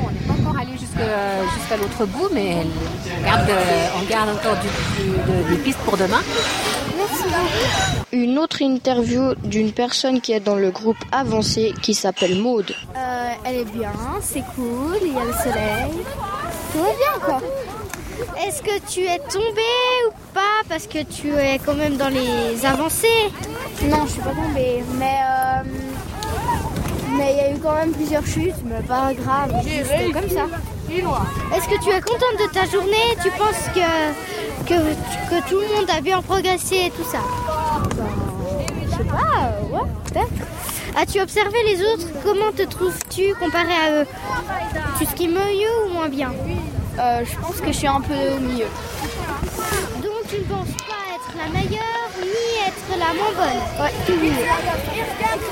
jusqu'à 0.79 1.77
l'autre 1.77 2.05
bout, 2.07 2.29
mais 2.33 2.57
on 3.19 3.25
garde, 3.25 3.51
on 4.01 4.11
garde 4.11 4.29
encore 4.31 4.57
du- 4.57 5.03
du- 5.03 5.11
de- 5.19 5.49
des 5.57 5.63
pistes 5.63 5.79
pour 5.81 5.97
demain. 5.97 6.21
Une 8.13 8.39
autre 8.39 8.63
interview 8.63 9.35
d'une 9.45 9.73
personne 9.73 10.21
qui 10.21 10.33
est 10.33 10.41
dans 10.41 10.55
le 10.57 10.71
groupe 10.71 10.97
avancé 11.13 11.75
qui 11.83 11.95
s'appelle 11.95 12.37
Maude. 12.41 12.73
Euh, 12.97 13.31
elle 13.45 13.57
est 13.57 13.65
bien, 13.65 13.93
c'est 14.23 14.45
cool, 14.55 14.97
il 15.03 15.13
y 15.13 15.17
a 15.19 15.25
le 15.25 15.33
soleil. 15.33 15.93
Tout 16.73 16.79
va 16.79 16.89
bien 16.89 17.21
quoi. 17.25 17.41
Est-ce 18.47 18.63
que 18.63 18.79
tu 18.91 19.01
es 19.05 19.19
tombé 19.19 19.69
ou 20.09 20.13
pas? 20.33 20.63
Parce 20.69 20.87
que 20.87 21.03
tu 21.03 21.35
es 21.35 21.59
quand 21.65 21.75
même 21.75 21.97
dans 21.97 22.09
les 22.09 22.65
avancées. 22.65 23.31
Non, 23.85 24.07
je 24.07 24.13
suis 24.13 24.21
pas 24.23 24.31
tombée, 24.31 24.83
mais 24.99 25.19
euh, 25.23 25.63
mais 27.17 27.33
il 27.33 27.37
y 27.37 27.41
a 27.41 27.51
eu 27.53 27.59
quand 27.59 27.75
même 27.75 27.93
plusieurs 27.93 28.27
chutes, 28.27 28.63
mais 28.65 28.81
pas 28.83 29.13
grave, 29.15 29.53
juste 29.65 30.13
comme 30.13 30.31
ça. 30.31 30.47
Est-ce 31.55 31.69
que 31.69 31.83
tu 31.83 31.91
es 31.91 32.01
contente 32.01 32.39
de 32.39 32.53
ta 32.53 32.65
journée? 32.67 33.17
Tu 33.23 33.31
penses 33.31 33.69
que, 33.75 33.89
que, 34.67 34.75
que 35.31 35.49
tout 35.49 35.61
le 35.61 35.69
monde 35.75 35.91
a 35.97 36.01
bien 36.01 36.23
progressé 36.23 36.87
et 36.87 36.91
tout 36.91 37.05
ça? 37.05 37.19
Je 38.85 38.91
sais 38.97 39.05
pas, 39.05 39.51
euh, 39.51 39.75
ouais, 39.75 39.89
peut-être. 40.05 40.33
As-tu 40.99 41.21
observé 41.21 41.59
les 41.67 41.83
autres? 41.83 42.07
Comment 42.25 42.53
te 42.53 42.63
trouves-tu 42.63 43.35
comparé 43.35 43.73
à 43.73 43.91
eux? 43.93 44.07
Tu 44.99 45.05
skis 45.07 45.29
mieux 45.29 45.87
ou 45.87 45.93
moins 45.93 46.09
bien? 46.09 46.33
Euh, 46.99 47.25
je 47.25 47.37
pense 47.39 47.61
que 47.61 47.67
je 47.67 47.73
suis 47.73 47.87
un 47.87 48.01
peu 48.01 48.15
au 48.15 48.41
milieu. 48.41 48.67
Donc 50.03 50.27
tu 50.31 50.37
ne 50.39 50.45
penses 50.45 50.75
pas 50.79 51.05
être 51.15 51.33
la 51.37 51.49
meilleure 51.53 52.11
ni 52.23 52.47
être 52.67 52.99
la 52.99 53.13
moins 53.13 53.33
bonne? 53.37 53.61
Ouais, 53.85 53.93
tout 54.07 54.19
milieu. 54.19 54.47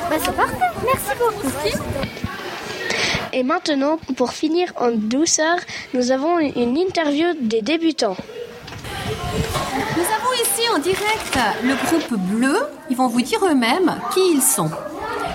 Bah 0.08 0.16
c'est 0.18 0.34
parfait, 0.34 0.70
merci 0.82 1.03
beaucoup. 1.03 1.03
Et 3.32 3.42
maintenant, 3.42 3.98
pour 4.16 4.32
finir 4.32 4.72
en 4.76 4.92
douceur, 4.92 5.56
nous 5.92 6.12
avons 6.12 6.38
une 6.38 6.76
interview 6.76 7.26
des 7.40 7.62
débutants. 7.62 8.16
Nous 9.96 10.02
avons 10.02 10.32
ici 10.42 10.62
en 10.74 10.78
direct 10.78 11.38
le 11.62 11.74
groupe 11.74 12.20
bleu. 12.20 12.56
Ils 12.90 12.96
vont 12.96 13.08
vous 13.08 13.22
dire 13.22 13.44
eux-mêmes 13.44 13.96
qui 14.12 14.20
ils 14.32 14.42
sont. 14.42 14.70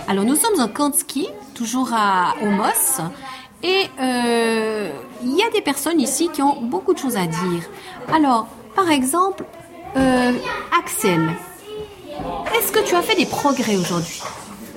Alors 0.07 0.23
nous 0.23 0.35
sommes 0.35 0.59
en 0.59 0.67
camp 0.67 0.89
de 0.89 0.95
ski, 0.95 1.27
toujours 1.55 1.91
à 1.93 2.35
Omos. 2.41 3.01
Et 3.63 3.87
euh, 3.99 4.89
il 5.21 5.35
y 5.35 5.43
a 5.43 5.49
des 5.49 5.61
personnes 5.61 5.99
ici 5.99 6.29
qui 6.33 6.41
ont 6.41 6.61
beaucoup 6.61 6.93
de 6.93 6.99
choses 6.99 7.17
à 7.17 7.25
dire. 7.25 7.63
Alors, 8.13 8.47
par 8.75 8.89
exemple, 8.89 9.43
euh, 9.97 10.31
Axel, 10.79 11.29
est-ce 12.55 12.71
que 12.71 12.79
tu 12.79 12.95
as 12.95 13.01
fait 13.01 13.15
des 13.15 13.25
progrès 13.25 13.75
aujourd'hui? 13.75 14.21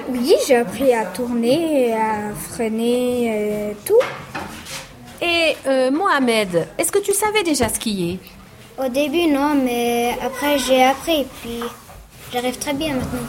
Oui, 0.09 0.35
j'ai 0.47 0.57
appris 0.57 0.93
à 0.93 1.05
tourner, 1.07 1.95
à 1.95 2.35
freiner, 2.35 3.71
et 3.71 3.77
tout. 3.85 4.01
Et 5.21 5.57
euh, 5.67 5.91
Mohamed, 5.91 6.69
est-ce 6.79 6.91
que 6.91 6.99
tu 6.99 7.13
savais 7.13 7.43
déjà 7.43 7.69
skier? 7.69 8.19
Au 8.79 8.89
début 8.89 9.27
non, 9.27 9.55
mais 9.55 10.17
après 10.25 10.59
j'ai 10.59 10.83
appris 10.83 11.27
puis 11.41 11.61
j'arrive 12.33 12.59
très 12.59 12.73
bien 12.73 12.95
maintenant. 12.95 13.21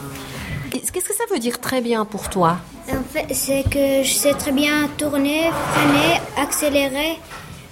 Qu'est-ce 0.72 0.92
que 0.92 1.14
ça 1.14 1.26
veut 1.30 1.38
dire 1.38 1.60
très 1.60 1.82
bien 1.82 2.06
pour 2.06 2.30
toi? 2.30 2.58
En 2.90 3.04
fait, 3.04 3.32
c'est 3.34 3.64
que 3.70 4.02
je 4.04 4.14
sais 4.14 4.34
très 4.34 4.52
bien 4.52 4.90
tourner, 4.98 5.52
freiner, 5.52 6.20
accélérer 6.38 7.20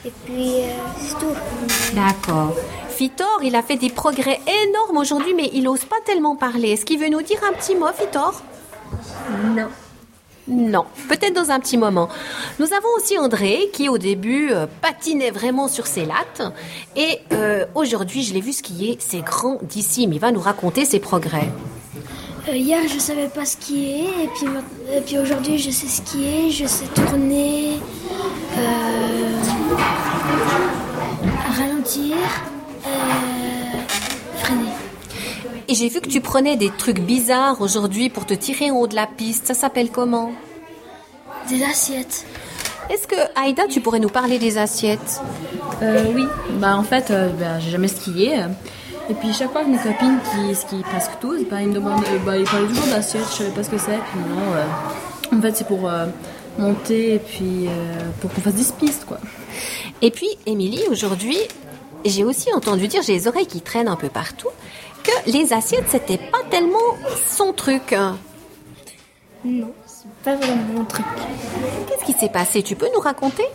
et 0.06 0.12
puis 0.26 0.56
euh, 0.58 0.68
c'est 1.00 1.18
tout. 1.18 1.96
D'accord. 1.96 2.56
Fitor, 2.90 3.40
il 3.42 3.56
a 3.56 3.64
fait 3.64 3.78
des 3.78 3.90
progrès 3.90 4.40
énormes 4.66 4.98
aujourd'hui, 4.98 5.34
mais 5.34 5.50
il 5.54 5.64
n'ose 5.64 5.86
pas 5.86 6.00
tellement 6.06 6.36
parler. 6.36 6.72
Est-ce 6.72 6.86
qu'il 6.86 7.00
veut 7.00 7.10
nous 7.10 7.24
dire 7.24 7.40
un 7.50 7.54
petit 7.54 7.74
mot, 7.74 7.88
Fitor? 7.98 8.44
Non. 9.56 9.68
Non, 10.48 10.86
peut-être 11.08 11.34
dans 11.34 11.52
un 11.52 11.60
petit 11.60 11.78
moment. 11.78 12.10
Nous 12.60 12.74
avons 12.74 12.90
aussi 12.98 13.18
André 13.18 13.70
qui 13.74 13.90
au 13.90 13.98
début 13.98 14.52
euh, 14.52 14.66
patinait 14.82 15.30
vraiment 15.30 15.68
sur 15.68 15.86
ses 15.86 16.04
lattes 16.04 16.42
et 16.96 17.20
euh, 17.32 17.66
aujourd'hui 17.76 18.24
je 18.24 18.34
l'ai 18.34 18.42
vu 18.42 18.52
skier, 18.52 18.98
c'est 19.00 19.22
grandissime, 19.22 20.14
il 20.14 20.20
va 20.20 20.32
nous 20.32 20.42
raconter 20.42 20.84
ses 20.84 21.00
progrès. 21.00 21.48
Euh, 22.50 22.56
hier, 22.56 22.80
je 22.92 22.98
savais 22.98 23.28
pas 23.28 23.46
skier, 23.46 24.06
et 24.24 24.28
puis, 24.34 24.48
et 24.92 25.02
puis 25.02 25.20
aujourd'hui, 25.20 25.60
je 25.60 25.70
sais 25.70 25.88
skier, 25.88 26.50
je 26.50 26.66
sais 26.66 26.88
tourner, 26.88 27.78
ralentir. 31.56 32.18
Et 35.72 35.74
j'ai 35.74 35.88
vu 35.88 36.02
que 36.02 36.10
tu 36.10 36.20
prenais 36.20 36.58
des 36.58 36.70
trucs 36.70 37.00
bizarres 37.00 37.62
aujourd'hui 37.62 38.10
pour 38.10 38.26
te 38.26 38.34
tirer 38.34 38.72
en 38.72 38.76
haut 38.76 38.88
de 38.88 38.96
la 38.96 39.08
piste, 39.08 39.48
ça 39.48 39.54
s'appelle 39.54 39.90
comment? 39.90 40.34
Des 41.48 41.64
assiettes. 41.64 42.26
Est-ce 42.90 43.08
que 43.08 43.16
Aïda, 43.42 43.68
tu 43.70 43.80
pourrais 43.80 44.02
nous 44.02 44.10
parler 44.10 44.38
des 44.38 44.58
assiettes? 44.58 45.22
Euh, 45.82 46.12
oui, 46.14 46.26
bah 46.56 46.76
en 46.76 46.84
fait, 46.84 47.10
euh, 47.10 47.30
bah, 47.40 47.58
j'ai 47.62 47.72
jamais 47.72 47.88
skié. 47.88 48.34
Et 49.10 49.14
puis 49.14 49.32
chaque 49.32 49.54
fois 49.54 49.64
que 49.64 49.70
mes 49.70 49.78
copines 49.78 50.20
qui 50.34 50.54
skient 50.54 50.84
presque 50.84 51.12
tous, 51.22 51.46
bah, 51.50 51.62
ils 51.62 51.70
me 51.70 51.74
demandent, 51.76 52.04
euh, 52.04 52.18
bah, 52.26 52.38
ils 52.38 52.44
parlaient 52.44 52.68
toujours 52.68 52.88
d'assiettes, 52.88 53.28
je 53.32 53.38
savais 53.38 53.52
pas 53.52 53.64
ce 53.64 53.70
que 53.70 53.78
c'est. 53.78 53.92
Puis 53.92 54.20
non, 54.28 54.54
euh, 54.54 55.38
en 55.38 55.42
fait, 55.42 55.56
c'est 55.56 55.68
pour 55.68 55.90
euh, 55.90 56.08
monter 56.60 57.14
et 57.14 57.20
puis 57.20 57.68
euh, 57.68 58.10
pour 58.20 58.30
qu'on 58.34 58.42
fasse 58.42 58.56
des 58.56 58.66
pistes, 58.78 59.06
quoi. 59.06 59.20
Et 60.02 60.12
puis, 60.12 60.28
Émilie, 60.46 60.84
aujourd'hui, 60.90 61.38
j'ai 62.04 62.26
aussi 62.26 62.52
entendu 62.54 62.90
dire, 62.90 63.04
j'ai 63.04 63.14
les 63.14 63.30
oreilles 63.30 63.48
qui 63.48 63.62
traînent 63.62 63.88
un 63.88 63.96
peu 63.96 64.10
partout, 64.10 64.50
que 65.24 65.30
les 65.30 65.54
assiettes, 65.54 65.86
c'était 65.90 66.18
pas 66.18 66.42
tellement 66.50 66.78
son 67.28 67.54
truc. 67.54 67.96
Non, 69.44 69.72
c'est 69.86 70.10
pas 70.24 70.36
vraiment 70.36 70.64
mon 70.74 70.86
truc. 70.86 71.06
Qu'est-ce 71.88 72.06
qui 72.06 72.14
s'est 72.14 72.30
passé? 72.30 72.64
Tu 72.64 72.76
peux 72.76 72.90
nous 72.94 73.02
raconter? 73.02 73.46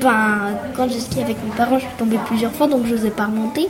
Ben, 0.00 0.58
quand 0.76 0.88
je 0.88 0.98
skie 0.98 1.20
avec 1.20 1.36
mes 1.44 1.54
parents, 1.56 1.78
je 1.78 1.84
suis 1.84 1.96
tombée 1.96 2.18
plusieurs 2.26 2.52
fois, 2.52 2.66
donc 2.66 2.86
je 2.86 2.94
n'osais 2.94 3.10
pas 3.10 3.26
remonter. 3.26 3.68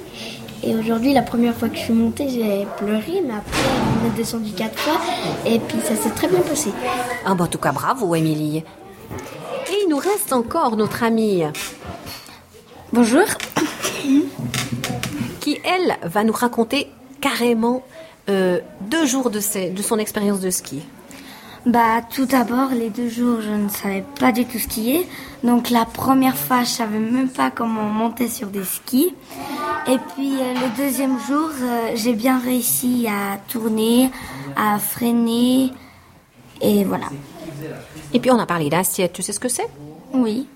Et 0.63 0.75
aujourd'hui, 0.75 1.15
la 1.15 1.23
première 1.23 1.55
fois 1.55 1.69
que 1.69 1.77
je 1.77 1.81
suis 1.81 1.93
montée, 1.93 2.29
j'ai 2.29 2.67
pleuré, 2.77 3.23
mais 3.27 3.35
après, 3.35 3.63
on 4.03 4.07
est 4.07 4.17
descendu 4.17 4.53
quatre 4.53 4.79
fois, 4.79 5.01
et 5.47 5.59
puis 5.59 5.79
ça 5.83 5.97
s'est 5.97 6.11
très 6.11 6.29
bien 6.29 6.41
passé. 6.41 6.71
Ah 7.25 7.35
bah, 7.35 7.45
en 7.45 7.47
tout 7.47 7.59
cas, 7.59 7.73
bravo, 7.73 8.15
Émilie. 8.15 8.59
Et 8.59 9.77
il 9.85 9.89
nous 9.89 9.97
reste 9.97 10.33
encore 10.33 10.77
notre 10.77 11.03
amie. 11.03 11.45
Bonjour. 12.93 13.25
Qui, 15.51 15.61
elle, 15.65 15.97
va 16.09 16.23
nous 16.25 16.33
raconter 16.33 16.89
carrément 17.21 17.83
euh, 18.29 18.61
deux 18.83 19.07
jours 19.07 19.31
de, 19.31 19.41
ses- 19.41 19.71
de 19.71 19.83
son 19.83 19.99
expérience 19.99 20.41
de 20.41 20.51
ski. 20.51 20.83
Bah, 21.67 22.01
tout 22.15 22.25
d'abord, 22.25 22.71
les 22.71 22.89
deux 22.89 23.09
jours, 23.09 23.41
je 23.43 23.51
ne 23.51 23.69
savais 23.69 24.05
pas 24.19 24.33
du 24.33 24.47
tout 24.47 24.59
skier. 24.59 25.07
Donc, 25.45 25.69
la 25.71 25.85
première 25.85 26.37
fois, 26.37 26.61
je 26.63 26.69
savais 26.71 26.99
même 26.99 27.29
pas 27.29 27.51
comment 27.51 27.83
monter 27.85 28.29
sur 28.29 28.47
des 28.47 28.65
skis. 28.65 29.15
Et 29.87 29.99
puis, 30.15 30.37
euh, 30.41 30.55
le 30.55 30.77
deuxième 30.83 31.19
jour, 31.21 31.51
euh, 31.61 31.91
j'ai 31.97 32.15
bien 32.15 32.39
réussi 32.39 33.07
à 33.09 33.37
tourner, 33.49 34.11
à 34.57 34.79
freiner. 34.79 35.73
Et 36.63 36.85
voilà. 36.85 37.07
Et 38.15 38.21
puis, 38.21 38.31
on 38.31 38.39
a 38.39 38.47
parlé 38.47 38.71
d'assiettes. 38.71 39.13
Tu 39.13 39.23
sais 39.23 39.33
ce 39.33 39.41
que 39.41 39.49
c'est? 39.49 39.69
Oui. 40.15 40.47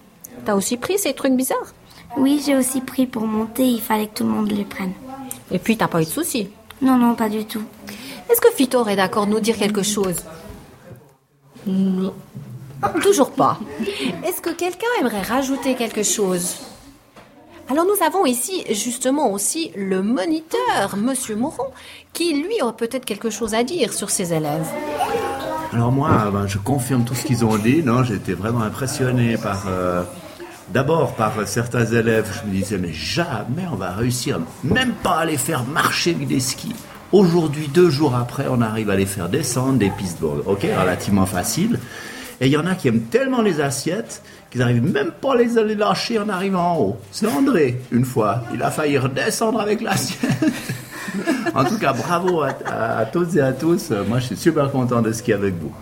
T'as 0.46 0.54
aussi 0.54 0.76
pris 0.78 0.98
ces 0.98 1.12
trucs 1.12 1.34
bizarres? 1.34 1.74
Oui, 2.16 2.42
j'ai 2.44 2.56
aussi 2.56 2.80
pris 2.80 3.06
pour 3.06 3.26
monter. 3.26 3.64
Il 3.66 3.80
fallait 3.80 4.06
que 4.06 4.14
tout 4.14 4.24
le 4.24 4.30
monde 4.30 4.50
les 4.50 4.64
prenne. 4.64 4.92
Et 5.50 5.58
puis, 5.58 5.76
t'as 5.76 5.88
pas 5.88 6.00
eu 6.00 6.04
de 6.04 6.10
soucis? 6.10 6.48
Non, 6.80 6.96
non, 6.96 7.14
pas 7.14 7.28
du 7.28 7.44
tout. 7.44 7.62
Est-ce 8.30 8.40
que 8.40 8.52
Fitor 8.54 8.88
est 8.88 8.96
d'accord 8.96 9.26
de 9.26 9.32
nous 9.32 9.40
dire 9.40 9.56
quelque 9.56 9.82
chose? 9.82 10.16
Non. 11.66 12.14
Toujours 13.02 13.30
pas. 13.30 13.58
Est-ce 14.24 14.40
que 14.40 14.50
quelqu'un 14.50 14.86
aimerait 15.00 15.22
rajouter 15.22 15.74
quelque 15.74 16.02
chose? 16.02 16.56
Alors 17.70 17.86
nous 17.86 18.04
avons 18.04 18.26
ici 18.26 18.62
justement 18.70 19.32
aussi 19.32 19.70
le 19.74 20.02
moniteur, 20.02 20.96
Monsieur 20.98 21.34
Moron, 21.34 21.68
qui 22.12 22.34
lui 22.34 22.60
aurait 22.60 22.74
peut-être 22.74 23.06
quelque 23.06 23.30
chose 23.30 23.54
à 23.54 23.62
dire 23.62 23.94
sur 23.94 24.10
ses 24.10 24.34
élèves. 24.34 24.68
Alors 25.72 25.90
moi, 25.90 26.30
ben, 26.30 26.46
je 26.46 26.58
confirme 26.58 27.04
tout 27.04 27.14
ce 27.14 27.24
qu'ils 27.24 27.42
ont 27.42 27.56
dit. 27.56 27.82
Non, 27.82 28.04
j'étais 28.04 28.34
vraiment 28.34 28.60
impressionné 28.60 29.38
par... 29.38 29.64
euh, 29.68 30.02
D'abord 30.70 31.14
par 31.14 31.32
certains 31.46 31.84
élèves, 31.84 32.30
je 32.32 32.48
me 32.48 32.54
disais 32.54 32.78
mais 32.78 32.92
jamais 32.92 33.66
on 33.70 33.76
va 33.76 33.90
réussir, 33.92 34.40
même 34.62 34.92
pas 34.92 35.18
à 35.18 35.24
les 35.24 35.36
faire 35.36 35.64
marcher 35.64 36.14
avec 36.14 36.26
des 36.26 36.40
skis. 36.40 36.74
Aujourd'hui, 37.12 37.68
deux 37.68 37.90
jours 37.90 38.14
après, 38.16 38.46
on 38.50 38.60
arrive 38.60 38.90
à 38.90 38.96
les 38.96 39.06
faire 39.06 39.28
descendre 39.28 39.78
des 39.78 39.90
pisteboards. 39.90 40.42
Ok, 40.46 40.62
relativement 40.62 41.26
facile. 41.26 41.78
Et 42.40 42.46
il 42.46 42.52
y 42.52 42.56
en 42.56 42.66
a 42.66 42.74
qui 42.74 42.88
aiment 42.88 43.02
tellement 43.02 43.42
les 43.42 43.60
assiettes 43.60 44.22
qu'ils 44.50 44.60
n'arrivent 44.60 44.90
même 44.90 45.12
pas 45.12 45.34
à 45.34 45.36
les, 45.36 45.74
lâcher 45.74 46.18
en 46.18 46.28
arrivant 46.28 46.72
en 46.72 46.78
haut. 46.80 46.96
C'est 47.12 47.26
André, 47.26 47.80
une 47.92 48.04
fois. 48.04 48.42
Il 48.52 48.62
a 48.62 48.70
failli 48.70 48.98
redescendre 48.98 49.60
avec 49.60 49.80
l'assiette. 49.80 50.44
en 51.54 51.64
tout 51.64 51.78
cas, 51.78 51.92
bravo 51.92 52.42
à, 52.42 52.54
à- 52.66 53.04
toutes 53.06 53.36
et 53.36 53.40
à 53.40 53.52
tous. 53.52 53.90
Moi, 54.08 54.18
je 54.18 54.26
suis 54.26 54.36
super 54.36 54.70
content 54.72 55.00
de 55.00 55.12
skier 55.12 55.34
avec 55.34 55.54
vous. 55.54 55.72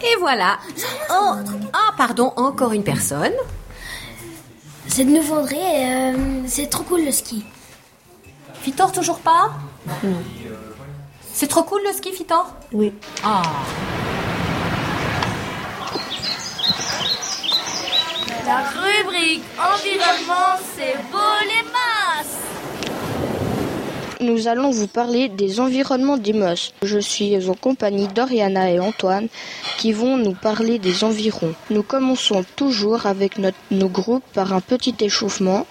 Et 0.00 0.16
voilà. 0.18 0.58
Oh, 1.10 1.34
ah, 1.72 1.92
pardon, 1.96 2.32
encore 2.36 2.72
une 2.72 2.84
personne. 2.84 3.32
C'est 4.88 5.04
de 5.04 5.10
nouveau 5.10 5.36
André, 5.36 5.56
et, 5.56 5.86
euh, 5.86 6.42
c'est 6.46 6.68
trop 6.68 6.82
cool 6.84 7.04
le 7.04 7.12
ski. 7.12 7.44
Fitor, 8.62 8.92
toujours 8.92 9.18
pas? 9.18 9.50
C'est 11.32 11.48
trop 11.48 11.62
cool 11.64 11.82
le 11.86 11.92
ski, 11.92 12.12
Fitor? 12.12 12.46
Oui. 12.72 12.92
Ah. 13.22 13.42
La 18.46 18.58
rubrique 18.62 19.42
environnement, 19.58 20.56
c'est 20.76 20.96
beau 21.10 21.18
les 21.42 21.62
masses. 21.64 21.85
Nous 24.26 24.48
allons 24.48 24.72
vous 24.72 24.88
parler 24.88 25.28
des 25.28 25.60
environnements 25.60 26.16
d'Imos. 26.16 26.72
Je 26.82 26.98
suis 26.98 27.48
en 27.48 27.54
compagnie 27.54 28.08
d'Oriana 28.08 28.72
et 28.72 28.80
Antoine 28.80 29.28
qui 29.78 29.92
vont 29.92 30.16
nous 30.16 30.32
parler 30.34 30.80
des 30.80 31.04
environs. 31.04 31.54
Nous 31.70 31.84
commençons 31.84 32.44
toujours 32.56 33.06
avec 33.06 33.38
nos 33.70 33.88
groupes 33.88 34.24
par 34.34 34.52
un 34.52 34.60
petit 34.60 34.96
échauffement, 34.98 35.64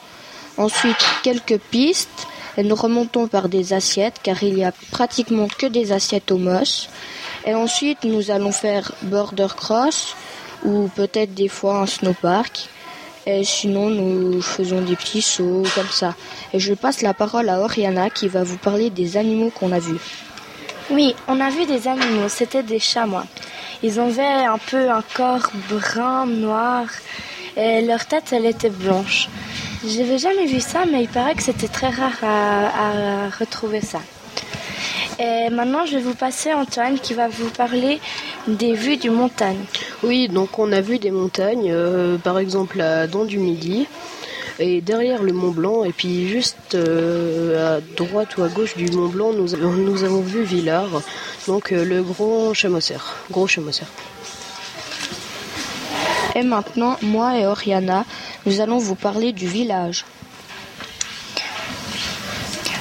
ensuite 0.56 1.04
quelques 1.22 1.58
pistes 1.58 2.28
et 2.56 2.64
nous 2.64 2.76
remontons 2.76 3.28
par 3.28 3.50
des 3.50 3.74
assiettes 3.74 4.22
car 4.24 4.42
il 4.42 4.58
y 4.58 4.64
a 4.64 4.72
pratiquement 4.90 5.50
que 5.50 5.66
des 5.66 5.92
assiettes 5.92 6.32
au 6.32 6.38
MOS. 6.38 6.88
Et 7.46 7.56
ensuite 7.56 8.06
nous 8.06 8.32
allons 8.32 8.54
faire 8.54 8.94
border 9.02 9.52
cross 9.58 10.16
ou 10.64 10.90
peut-être 10.96 11.34
des 11.34 11.50
fois 11.50 11.80
un 11.80 11.88
snowpark. 11.88 12.70
Et 13.28 13.44
sinon, 13.44 13.90
nous 13.90 14.42
faisons 14.42 14.82
des 14.82 14.96
petits 14.96 15.22
sauts 15.22 15.64
comme 15.74 15.90
ça. 15.90 16.14
Et 16.54 16.60
je 16.60 16.74
passe 16.74 17.02
la 17.02 17.14
parole 17.14 17.50
à 17.50 17.60
Oriana 17.60 18.10
qui 18.10 18.28
va 18.28 18.44
vous 18.44 18.58
parler 18.58 18.92
des 18.92 19.18
animaux 19.18 19.50
qu'on 19.50 19.72
a 19.72 19.80
vus. 19.80 20.00
Oui, 20.92 21.16
on 21.28 21.40
a 21.40 21.50
vu 21.50 21.66
des 21.66 21.88
animaux, 21.88 22.30
c'était 22.30 22.62
des 22.62 22.78
chamois. 22.78 23.26
Ils 23.82 24.00
avaient 24.00 24.46
un 24.46 24.60
peu 24.60 24.92
un 24.92 25.04
corps 25.16 25.50
brun, 25.70 26.28
noir, 26.28 26.86
et 27.58 27.82
leur 27.82 28.06
tête, 28.06 28.32
elle 28.32 28.46
était 28.46 28.70
blanche. 28.70 29.28
Je 29.84 30.00
n'avais 30.00 30.20
jamais 30.20 30.46
vu 30.46 30.60
ça, 30.60 30.86
mais 30.86 31.02
il 31.04 31.10
paraît 31.10 31.34
que 31.34 31.42
c'était 31.42 31.68
très 31.68 31.90
rare 31.90 32.24
à, 32.24 33.26
à 33.26 33.30
retrouver 33.30 33.82
ça. 33.82 34.00
Et 35.18 35.50
maintenant, 35.50 35.86
je 35.86 35.98
vais 35.98 36.04
vous 36.04 36.14
passer 36.14 36.54
Antoine 36.54 37.00
qui 37.00 37.14
va 37.14 37.28
vous 37.28 37.50
parler 37.50 38.00
des 38.48 38.74
vues 38.74 38.98
du 38.98 39.10
montagne. 39.10 39.64
Oui, 40.04 40.28
donc 40.28 40.60
on 40.60 40.72
a 40.72 40.82
vu 40.82 41.00
des 41.00 41.12
montagnes, 41.12 41.72
euh, 41.72 42.18
par 42.18 42.38
exemple 42.40 42.80
à 42.82 43.08
Dent 43.08 43.26
du 43.26 43.40
Midi, 43.40 43.88
et 44.60 44.82
derrière 44.82 45.24
le 45.24 45.34
Mont 45.34 45.52
Blanc, 45.52 45.84
et 45.84 45.92
puis 45.92 46.28
juste 46.28 46.76
euh, 46.76 47.78
à 47.78 47.82
droite 47.98 48.38
ou 48.38 48.44
à 48.44 48.48
gauche 48.50 48.76
du 48.78 48.90
Mont 48.92 49.08
Blanc, 49.10 49.34
nous, 49.34 49.54
avons- 49.54 49.74
nous 49.74 50.04
avons 50.04 50.22
vu 50.22 50.44
Villars, 50.44 51.02
donc 51.48 51.72
euh, 51.72 51.84
le 51.84 52.04
Gros 52.04 52.54
Chamosser. 52.54 52.98
Gros 53.32 53.48
Chamosser. 53.48 53.86
Et 56.36 56.44
maintenant, 56.44 56.98
moi 57.02 57.38
et 57.40 57.48
Oriana, 57.48 58.06
nous 58.46 58.60
allons 58.62 58.78
vous 58.78 58.96
parler 58.96 59.32
du 59.32 59.48
village. 59.48 60.06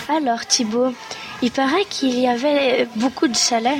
Alors 0.08 0.44
Thibaut, 0.46 0.92
il 1.40 1.50
paraît 1.50 1.84
qu'il 1.88 2.18
y 2.18 2.26
avait 2.26 2.86
beaucoup 2.96 3.26
de 3.28 3.36
chalets. 3.36 3.78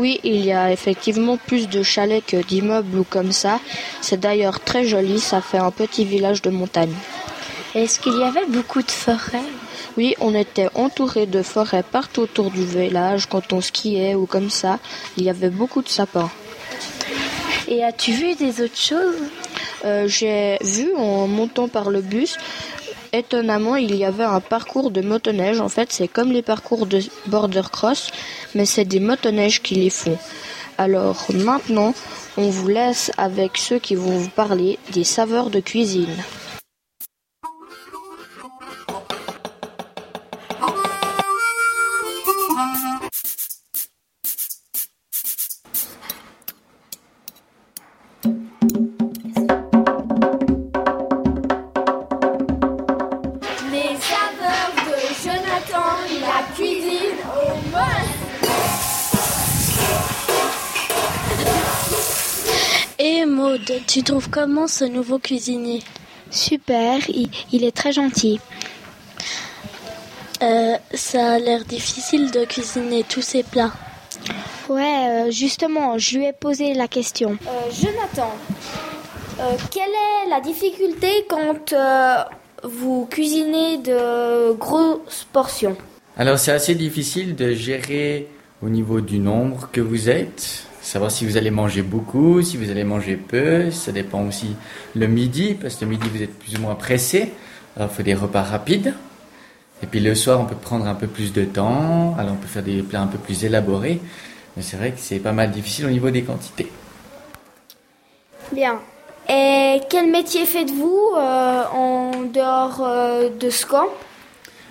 Oui, 0.00 0.18
il 0.24 0.42
y 0.42 0.50
a 0.50 0.72
effectivement 0.72 1.36
plus 1.36 1.68
de 1.68 1.82
chalets 1.82 2.24
que 2.24 2.38
d'immeubles 2.38 3.00
ou 3.00 3.04
comme 3.04 3.32
ça. 3.32 3.60
C'est 4.00 4.18
d'ailleurs 4.18 4.58
très 4.60 4.84
joli, 4.86 5.20
ça 5.20 5.42
fait 5.42 5.58
un 5.58 5.70
petit 5.70 6.06
village 6.06 6.40
de 6.40 6.48
montagne. 6.48 6.94
Est-ce 7.74 8.00
qu'il 8.00 8.16
y 8.18 8.22
avait 8.22 8.46
beaucoup 8.48 8.80
de 8.80 8.90
forêts? 8.90 9.48
Oui, 9.98 10.14
on 10.20 10.34
était 10.34 10.70
entouré 10.74 11.26
de 11.26 11.42
forêts 11.42 11.82
partout 11.82 12.22
autour 12.22 12.50
du 12.50 12.64
village 12.64 13.26
quand 13.26 13.52
on 13.52 13.60
skiait 13.60 14.14
ou 14.14 14.24
comme 14.24 14.48
ça. 14.48 14.78
Il 15.18 15.24
y 15.24 15.28
avait 15.28 15.50
beaucoup 15.50 15.82
de 15.82 15.88
sapins. 15.90 16.30
Et 17.68 17.84
as-tu 17.84 18.12
vu 18.12 18.34
des 18.36 18.62
autres 18.62 18.80
choses? 18.80 19.16
Euh, 19.84 20.08
J'ai 20.08 20.56
vu 20.62 20.94
en 20.96 21.26
montant 21.26 21.68
par 21.68 21.90
le 21.90 22.00
bus, 22.00 22.38
étonnamment, 23.12 23.76
il 23.76 23.94
y 23.96 24.04
avait 24.04 24.24
un 24.24 24.40
parcours 24.40 24.90
de 24.90 25.00
motoneige. 25.00 25.60
En 25.60 25.68
fait, 25.68 25.92
c'est 25.92 26.08
comme 26.08 26.32
les 26.32 26.42
parcours 26.42 26.86
de 26.86 27.00
border 27.26 27.62
cross, 27.70 28.10
mais 28.54 28.66
c'est 28.66 28.84
des 28.84 29.00
motoneiges 29.00 29.62
qui 29.62 29.74
les 29.76 29.90
font. 29.90 30.18
Alors 30.78 31.26
maintenant, 31.32 31.94
on 32.36 32.48
vous 32.48 32.68
laisse 32.68 33.10
avec 33.18 33.58
ceux 33.58 33.78
qui 33.78 33.94
vont 33.94 34.16
vous 34.16 34.30
parler 34.30 34.78
des 34.92 35.04
saveurs 35.04 35.50
de 35.50 35.60
cuisine. 35.60 36.16
Tu 63.92 64.02
trouves 64.04 64.30
comment 64.30 64.68
ce 64.68 64.84
nouveau 64.84 65.18
cuisinier? 65.18 65.82
Super, 66.30 66.98
il, 67.10 67.28
il 67.52 67.64
est 67.64 67.76
très 67.76 67.92
gentil. 67.92 68.40
Euh, 70.42 70.76
Ça 70.94 71.32
a 71.32 71.38
l'air 71.38 71.64
difficile 71.64 72.30
de 72.30 72.44
cuisiner 72.44 73.02
tous 73.02 73.22
ces 73.22 73.42
plats. 73.42 73.72
Ouais, 74.68 75.26
euh, 75.26 75.30
justement, 75.32 75.98
je 75.98 76.18
lui 76.18 76.26
ai 76.26 76.32
posé 76.32 76.74
la 76.74 76.86
question. 76.86 77.30
Euh, 77.32 77.70
Jonathan, 77.72 78.32
euh, 79.40 79.56
quelle 79.72 79.82
est 79.90 80.30
la 80.30 80.40
difficulté 80.40 81.26
quand 81.28 81.72
euh, 81.72 82.22
vous 82.62 83.08
cuisinez 83.10 83.78
de 83.78 84.52
grosses 84.52 85.26
portions? 85.32 85.76
Alors 86.16 86.38
c'est 86.38 86.52
assez 86.52 86.76
difficile 86.76 87.34
de 87.34 87.52
gérer 87.54 88.28
au 88.62 88.68
niveau 88.68 89.00
du 89.00 89.18
nombre 89.18 89.68
que 89.72 89.80
vous 89.80 90.08
êtes, 90.08 90.64
savoir 90.82 91.10
si 91.10 91.26
vous 91.26 91.36
allez 91.36 91.50
manger 91.50 91.82
beaucoup, 91.82 92.42
si 92.42 92.56
vous 92.56 92.70
allez 92.70 92.84
manger 92.84 93.16
peu, 93.16 93.70
ça 93.70 93.92
dépend 93.92 94.26
aussi 94.26 94.56
le 94.94 95.06
midi, 95.06 95.54
parce 95.60 95.76
que 95.76 95.84
le 95.84 95.90
midi 95.90 96.08
vous 96.12 96.22
êtes 96.22 96.38
plus 96.38 96.56
ou 96.56 96.60
moins 96.60 96.74
pressé, 96.74 97.32
alors 97.76 97.90
il 97.92 97.96
faut 97.96 98.02
des 98.02 98.14
repas 98.14 98.42
rapides. 98.42 98.94
Et 99.82 99.86
puis 99.86 100.00
le 100.00 100.14
soir 100.14 100.40
on 100.40 100.44
peut 100.44 100.54
prendre 100.54 100.86
un 100.86 100.94
peu 100.94 101.06
plus 101.06 101.32
de 101.32 101.44
temps, 101.44 102.14
alors 102.18 102.32
on 102.34 102.36
peut 102.36 102.46
faire 102.46 102.62
des 102.62 102.82
plats 102.82 103.00
un 103.00 103.06
peu 103.06 103.18
plus 103.18 103.44
élaborés, 103.44 104.00
mais 104.56 104.62
c'est 104.62 104.76
vrai 104.76 104.90
que 104.90 104.98
c'est 104.98 105.18
pas 105.18 105.32
mal 105.32 105.50
difficile 105.50 105.86
au 105.86 105.90
niveau 105.90 106.10
des 106.10 106.22
quantités. 106.22 106.70
Bien. 108.52 108.80
Et 109.28 109.80
quel 109.88 110.10
métier 110.10 110.44
faites-vous 110.44 111.12
euh, 111.16 111.62
en 111.72 112.10
dehors 112.32 112.80
euh, 112.82 113.28
de 113.38 113.48
ce 113.48 113.64
camp 113.64 113.86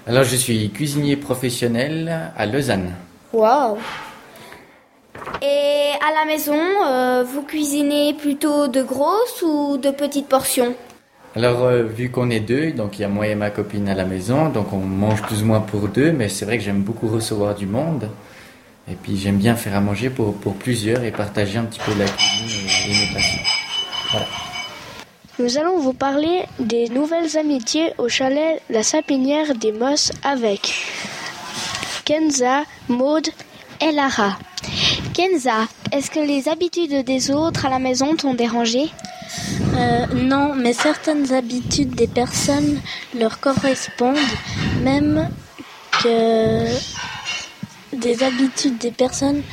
Alors 0.06 0.26
je 0.26 0.36
suis 0.36 0.70
cuisinier 0.70 1.16
professionnel 1.16 2.32
à 2.36 2.46
Lausanne. 2.46 2.94
Wow. 3.32 3.78
Et 5.42 5.92
à 6.02 6.14
la 6.14 6.26
maison, 6.26 6.60
euh, 6.88 7.24
vous 7.24 7.42
cuisinez 7.44 8.14
plutôt 8.14 8.68
de 8.68 8.82
grosses 8.82 9.42
ou 9.44 9.78
de 9.78 9.92
petites 9.92 10.28
portions 10.28 10.76
Alors, 11.36 11.64
euh, 11.64 11.84
vu 11.84 12.10
qu'on 12.10 12.30
est 12.30 12.40
deux, 12.40 12.72
donc 12.72 13.00
il 13.00 13.04
y 13.04 13.06
a 13.06 13.08
moi 13.08 13.28
et 13.28 13.36
ma 13.36 13.50
copine 13.50 13.88
à 13.90 13.96
la 13.96 14.06
maison, 14.06 14.50
donc 14.50 14.74
on 14.74 14.80
mange 14.80 15.22
plus 15.22 15.44
ou 15.44 15.46
moins 15.46 15.62
pour 15.62 15.88
deux, 15.88 16.12
mais 16.12 16.30
c'est 16.30 16.46
vrai 16.46 16.58
que 16.58 16.64
j'aime 16.64 16.82
beaucoup 16.82 17.08
recevoir 17.08 17.56
du 17.56 17.68
monde. 17.68 18.10
Et 18.92 18.96
puis 18.96 19.18
j'aime 19.18 19.38
bien 19.38 19.56
faire 19.56 19.76
à 19.76 19.82
manger 19.82 20.10
pour, 20.10 20.36
pour 20.36 20.56
plusieurs 20.56 21.04
et 21.04 21.12
partager 21.12 21.60
un 21.60 21.66
petit 21.66 21.80
peu 21.80 21.92
la 21.98 22.06
cuisine 22.06 22.68
et, 22.68 22.92
et 22.92 23.08
mes 23.08 23.14
passions. 23.14 23.44
Voilà. 24.12 24.26
Nous 25.38 25.58
allons 25.58 25.80
vous 25.80 25.94
parler 25.94 26.44
des 26.60 26.90
nouvelles 26.90 27.38
amitiés 27.38 27.94
au 27.98 28.10
chalet 28.10 28.62
La 28.70 28.84
Sapinière 28.84 29.56
des 29.56 29.72
Mosses 29.72 30.12
avec 30.24 30.74
Kenza, 32.04 32.64
Maud 32.90 33.26
et 33.80 33.92
Lara. 33.92 34.38
Kenza, 35.20 35.68
est-ce 35.92 36.10
que 36.10 36.22
les 36.22 36.48
habitudes 36.48 37.04
des 37.04 37.30
autres 37.30 37.66
à 37.66 37.70
la 37.70 37.78
maison 37.78 38.16
t'ont 38.16 38.36
dérangé? 38.36 38.90
Euh, 39.76 40.06
non, 40.16 40.56
mais 40.56 40.72
certaines 40.72 41.34
habitudes 41.34 41.94
des 41.94 42.08
personnes 42.08 42.80
leur 43.14 43.42
correspondent, 43.42 44.16
même 44.82 45.28
que 46.02 46.64
des 47.92 48.24
habitudes 48.24 48.78
des 48.78 48.92
personnes 48.92 49.44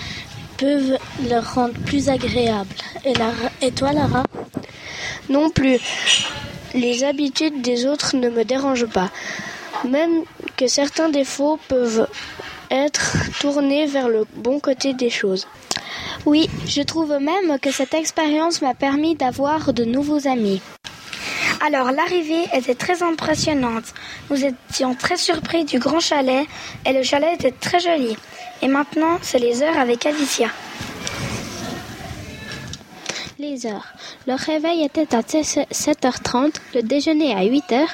peuvent 0.57 0.99
leur 1.29 1.55
rendre 1.55 1.75
plus 1.85 2.11
agréables. 2.11 2.77
Et, 3.05 3.15
Lara- 3.15 3.51
et 3.61 3.73
toi, 3.73 3.93
Lara? 3.93 4.23
Non 5.29 5.51
plus. 5.51 5.81
Les 6.75 7.03
habitudes 7.03 7.61
des 7.61 7.87
autres 7.87 8.15
ne 8.15 8.29
me 8.29 8.45
dérangent 8.45 8.87
pas. 8.87 9.11
Même 9.85 10.23
que 10.57 10.69
certains 10.69 11.09
défauts 11.09 11.59
peuvent 11.67 12.07
être 12.71 13.17
tournés 13.41 13.87
vers 13.87 14.09
le 14.09 14.25
bon 14.37 14.61
côté 14.61 14.95
des 14.95 15.11
choses. 15.11 15.47
Oui, 16.25 16.49
je 16.67 16.83
trouve 16.83 17.19
même 17.21 17.59
que 17.61 17.71
cette 17.71 17.95
expérience 17.95 18.63
m'a 18.63 18.75
permis 18.75 19.15
d'avoir 19.15 19.73
de 19.73 19.85
nouveaux 19.85 20.27
amis. 20.27 20.61
Alors 21.65 21.91
l'arrivée 21.91 22.45
était 22.53 22.75
très 22.75 23.03
impressionnante. 23.03 23.95
Nous 24.31 24.45
étions 24.45 24.95
très 24.95 25.17
surpris 25.17 25.65
du 25.65 25.79
grand 25.79 26.01
chalet 26.01 26.47
et 26.85 26.93
le 26.93 27.03
chalet 27.03 27.35
était 27.35 27.53
très 27.53 27.81
joli. 27.81 28.17
Et 28.63 28.69
maintenant, 28.69 29.19
c'est 29.23 29.39
les 29.39 29.63
heures 29.63 29.79
avec 29.79 30.07
Alicia. 30.07 30.49
Les 33.39 33.67
heures. 33.67 33.87
Le 34.27 34.35
réveil 34.35 34.85
était 34.85 35.15
à 35.15 35.21
7h30, 35.21 36.55
le 36.75 36.83
déjeuner 36.83 37.35
à 37.35 37.45
8h. 37.45 37.87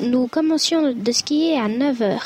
Nous 0.00 0.26
commencions 0.28 0.92
de 0.92 1.12
skier 1.12 1.58
à 1.58 1.68
9h. 1.68 2.20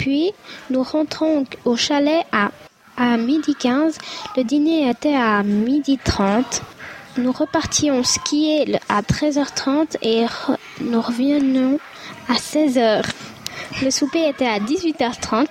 Puis, 0.00 0.32
nous 0.70 0.82
rentrons 0.82 1.44
au 1.66 1.76
chalet 1.76 2.24
à, 2.32 2.52
à 2.96 3.18
midi 3.18 3.54
15. 3.54 3.98
Le 4.34 4.44
dîner 4.44 4.88
était 4.88 5.14
à 5.14 5.42
midi 5.42 5.98
30. 6.02 6.62
Nous 7.18 7.32
repartions 7.32 8.02
skier 8.02 8.78
à 8.88 9.02
13h30 9.02 9.98
et 10.00 10.24
nous 10.80 11.02
revenions 11.02 11.78
à 12.30 12.32
16h. 12.32 13.04
Le 13.82 13.90
souper 13.90 14.26
était 14.26 14.46
à 14.46 14.58
18h30. 14.58 15.48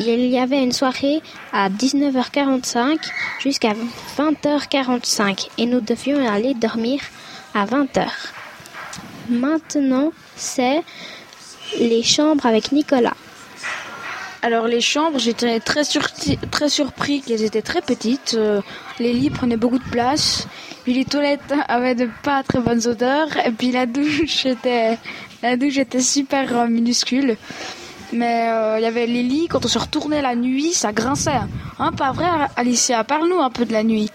Il 0.00 0.26
y 0.26 0.38
avait 0.38 0.62
une 0.62 0.72
soirée 0.72 1.22
à 1.50 1.70
19h45 1.70 2.98
jusqu'à 3.38 3.72
20h45 4.18 5.48
et 5.56 5.64
nous 5.64 5.80
devions 5.80 6.28
aller 6.28 6.52
dormir 6.52 7.00
à 7.54 7.64
20h. 7.64 8.08
Maintenant, 9.30 10.12
c'est 10.36 10.82
les 11.78 12.02
chambres 12.02 12.44
avec 12.44 12.72
Nicolas. 12.72 13.16
Alors 14.42 14.66
les 14.66 14.80
chambres, 14.80 15.18
j'étais 15.18 15.60
très, 15.60 15.82
très 16.50 16.68
surpris 16.70 17.20
qu'elles 17.20 17.42
étaient 17.42 17.60
très 17.60 17.82
petites. 17.82 18.34
Euh, 18.38 18.62
les 18.98 19.12
lits 19.12 19.28
prenaient 19.28 19.58
beaucoup 19.58 19.78
de 19.78 19.90
place. 19.90 20.46
Puis 20.84 20.94
les 20.94 21.04
toilettes 21.04 21.52
avaient 21.68 21.94
de 21.94 22.08
pas 22.22 22.42
très 22.42 22.60
bonnes 22.60 22.86
odeurs. 22.86 23.28
Et 23.44 23.50
puis 23.50 23.70
la 23.70 23.84
douche 23.84 24.46
était, 24.46 24.96
la 25.42 25.56
douche 25.56 25.76
était 25.76 26.00
super 26.00 26.56
euh, 26.56 26.66
minuscule. 26.68 27.36
Mais 28.14 28.48
euh, 28.48 28.78
il 28.78 28.82
y 28.82 28.86
avait 28.86 29.06
les 29.06 29.22
lits, 29.22 29.46
quand 29.48 29.64
on 29.66 29.68
se 29.68 29.78
retournait 29.78 30.22
la 30.22 30.34
nuit, 30.34 30.72
ça 30.72 30.92
grinçait. 30.92 31.30
Hein, 31.78 31.92
pas 31.92 32.12
vrai 32.12 32.26
Alicia? 32.56 33.04
Parle-nous 33.04 33.40
un 33.40 33.50
peu 33.50 33.66
de 33.66 33.72
la 33.72 33.84
nuit. 33.84 34.10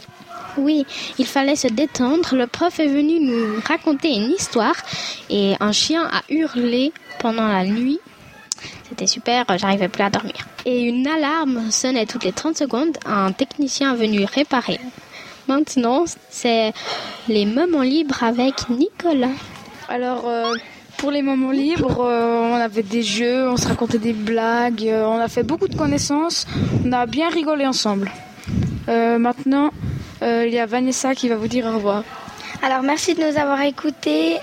Oui, 0.58 0.86
il 1.20 1.26
fallait 1.28 1.56
se 1.56 1.68
détendre. 1.68 2.36
Le 2.36 2.48
prof 2.48 2.80
est 2.80 2.88
venu 2.88 3.20
nous 3.20 3.62
raconter 3.68 4.10
une 4.10 4.32
histoire 4.32 4.76
et 5.30 5.54
un 5.60 5.72
chien 5.72 6.10
a 6.12 6.24
hurlé 6.30 6.94
pendant 7.20 7.48
la 7.48 7.64
nuit. 7.66 8.00
C'était 8.90 9.08
super, 9.08 9.46
j'arrivais 9.58 9.88
plus 9.88 10.04
à 10.04 10.10
dormir. 10.10 10.48
Et 10.66 10.84
une 10.84 11.08
alarme 11.08 11.72
sonnait 11.72 12.06
toutes 12.06 12.24
les 12.24 12.32
30 12.32 12.58
secondes. 12.58 12.98
Un 13.06 13.32
technicien 13.32 13.94
est 13.94 13.98
venu 13.98 14.26
réparer. 14.26 14.80
Maintenant, 15.48 16.06
c'est 16.30 16.74
les 17.28 17.46
moments 17.46 17.82
libres 17.82 18.24
avec 18.24 18.70
Nicolas. 18.70 19.36
Alors, 19.90 20.28
euh, 20.28 20.54
pour 20.98 21.12
les 21.12 21.22
moments 21.22 21.52
libres, 21.52 22.02
euh, 22.02 22.52
on 22.52 22.56
avait 22.56 22.84
des 22.84 23.04
jeux, 23.04 23.50
on 23.50 23.58
se 23.58 23.68
racontait 23.68 24.00
des 24.00 24.14
blagues, 24.14 24.88
euh, 24.88 25.06
on 25.06 25.20
a 25.20 25.28
fait 25.28 25.44
beaucoup 25.44 25.68
de 25.68 25.76
connaissances, 25.76 26.48
on 26.84 26.92
a 26.92 27.06
bien 27.06 27.30
rigolé 27.30 27.68
ensemble. 27.68 28.12
Euh, 28.88 29.18
maintenant, 29.18 29.72
euh, 30.22 30.46
il 30.48 30.54
y 30.54 30.60
a 30.60 30.66
Vanessa 30.66 31.14
qui 31.14 31.30
va 31.30 31.36
vous 31.36 31.48
dire 31.48 31.66
au 31.66 31.76
revoir. 31.76 32.04
Alors 32.64 32.82
merci 32.82 33.14
de 33.14 33.22
nous 33.22 33.38
avoir 33.38 33.62
écoutés 33.62 34.34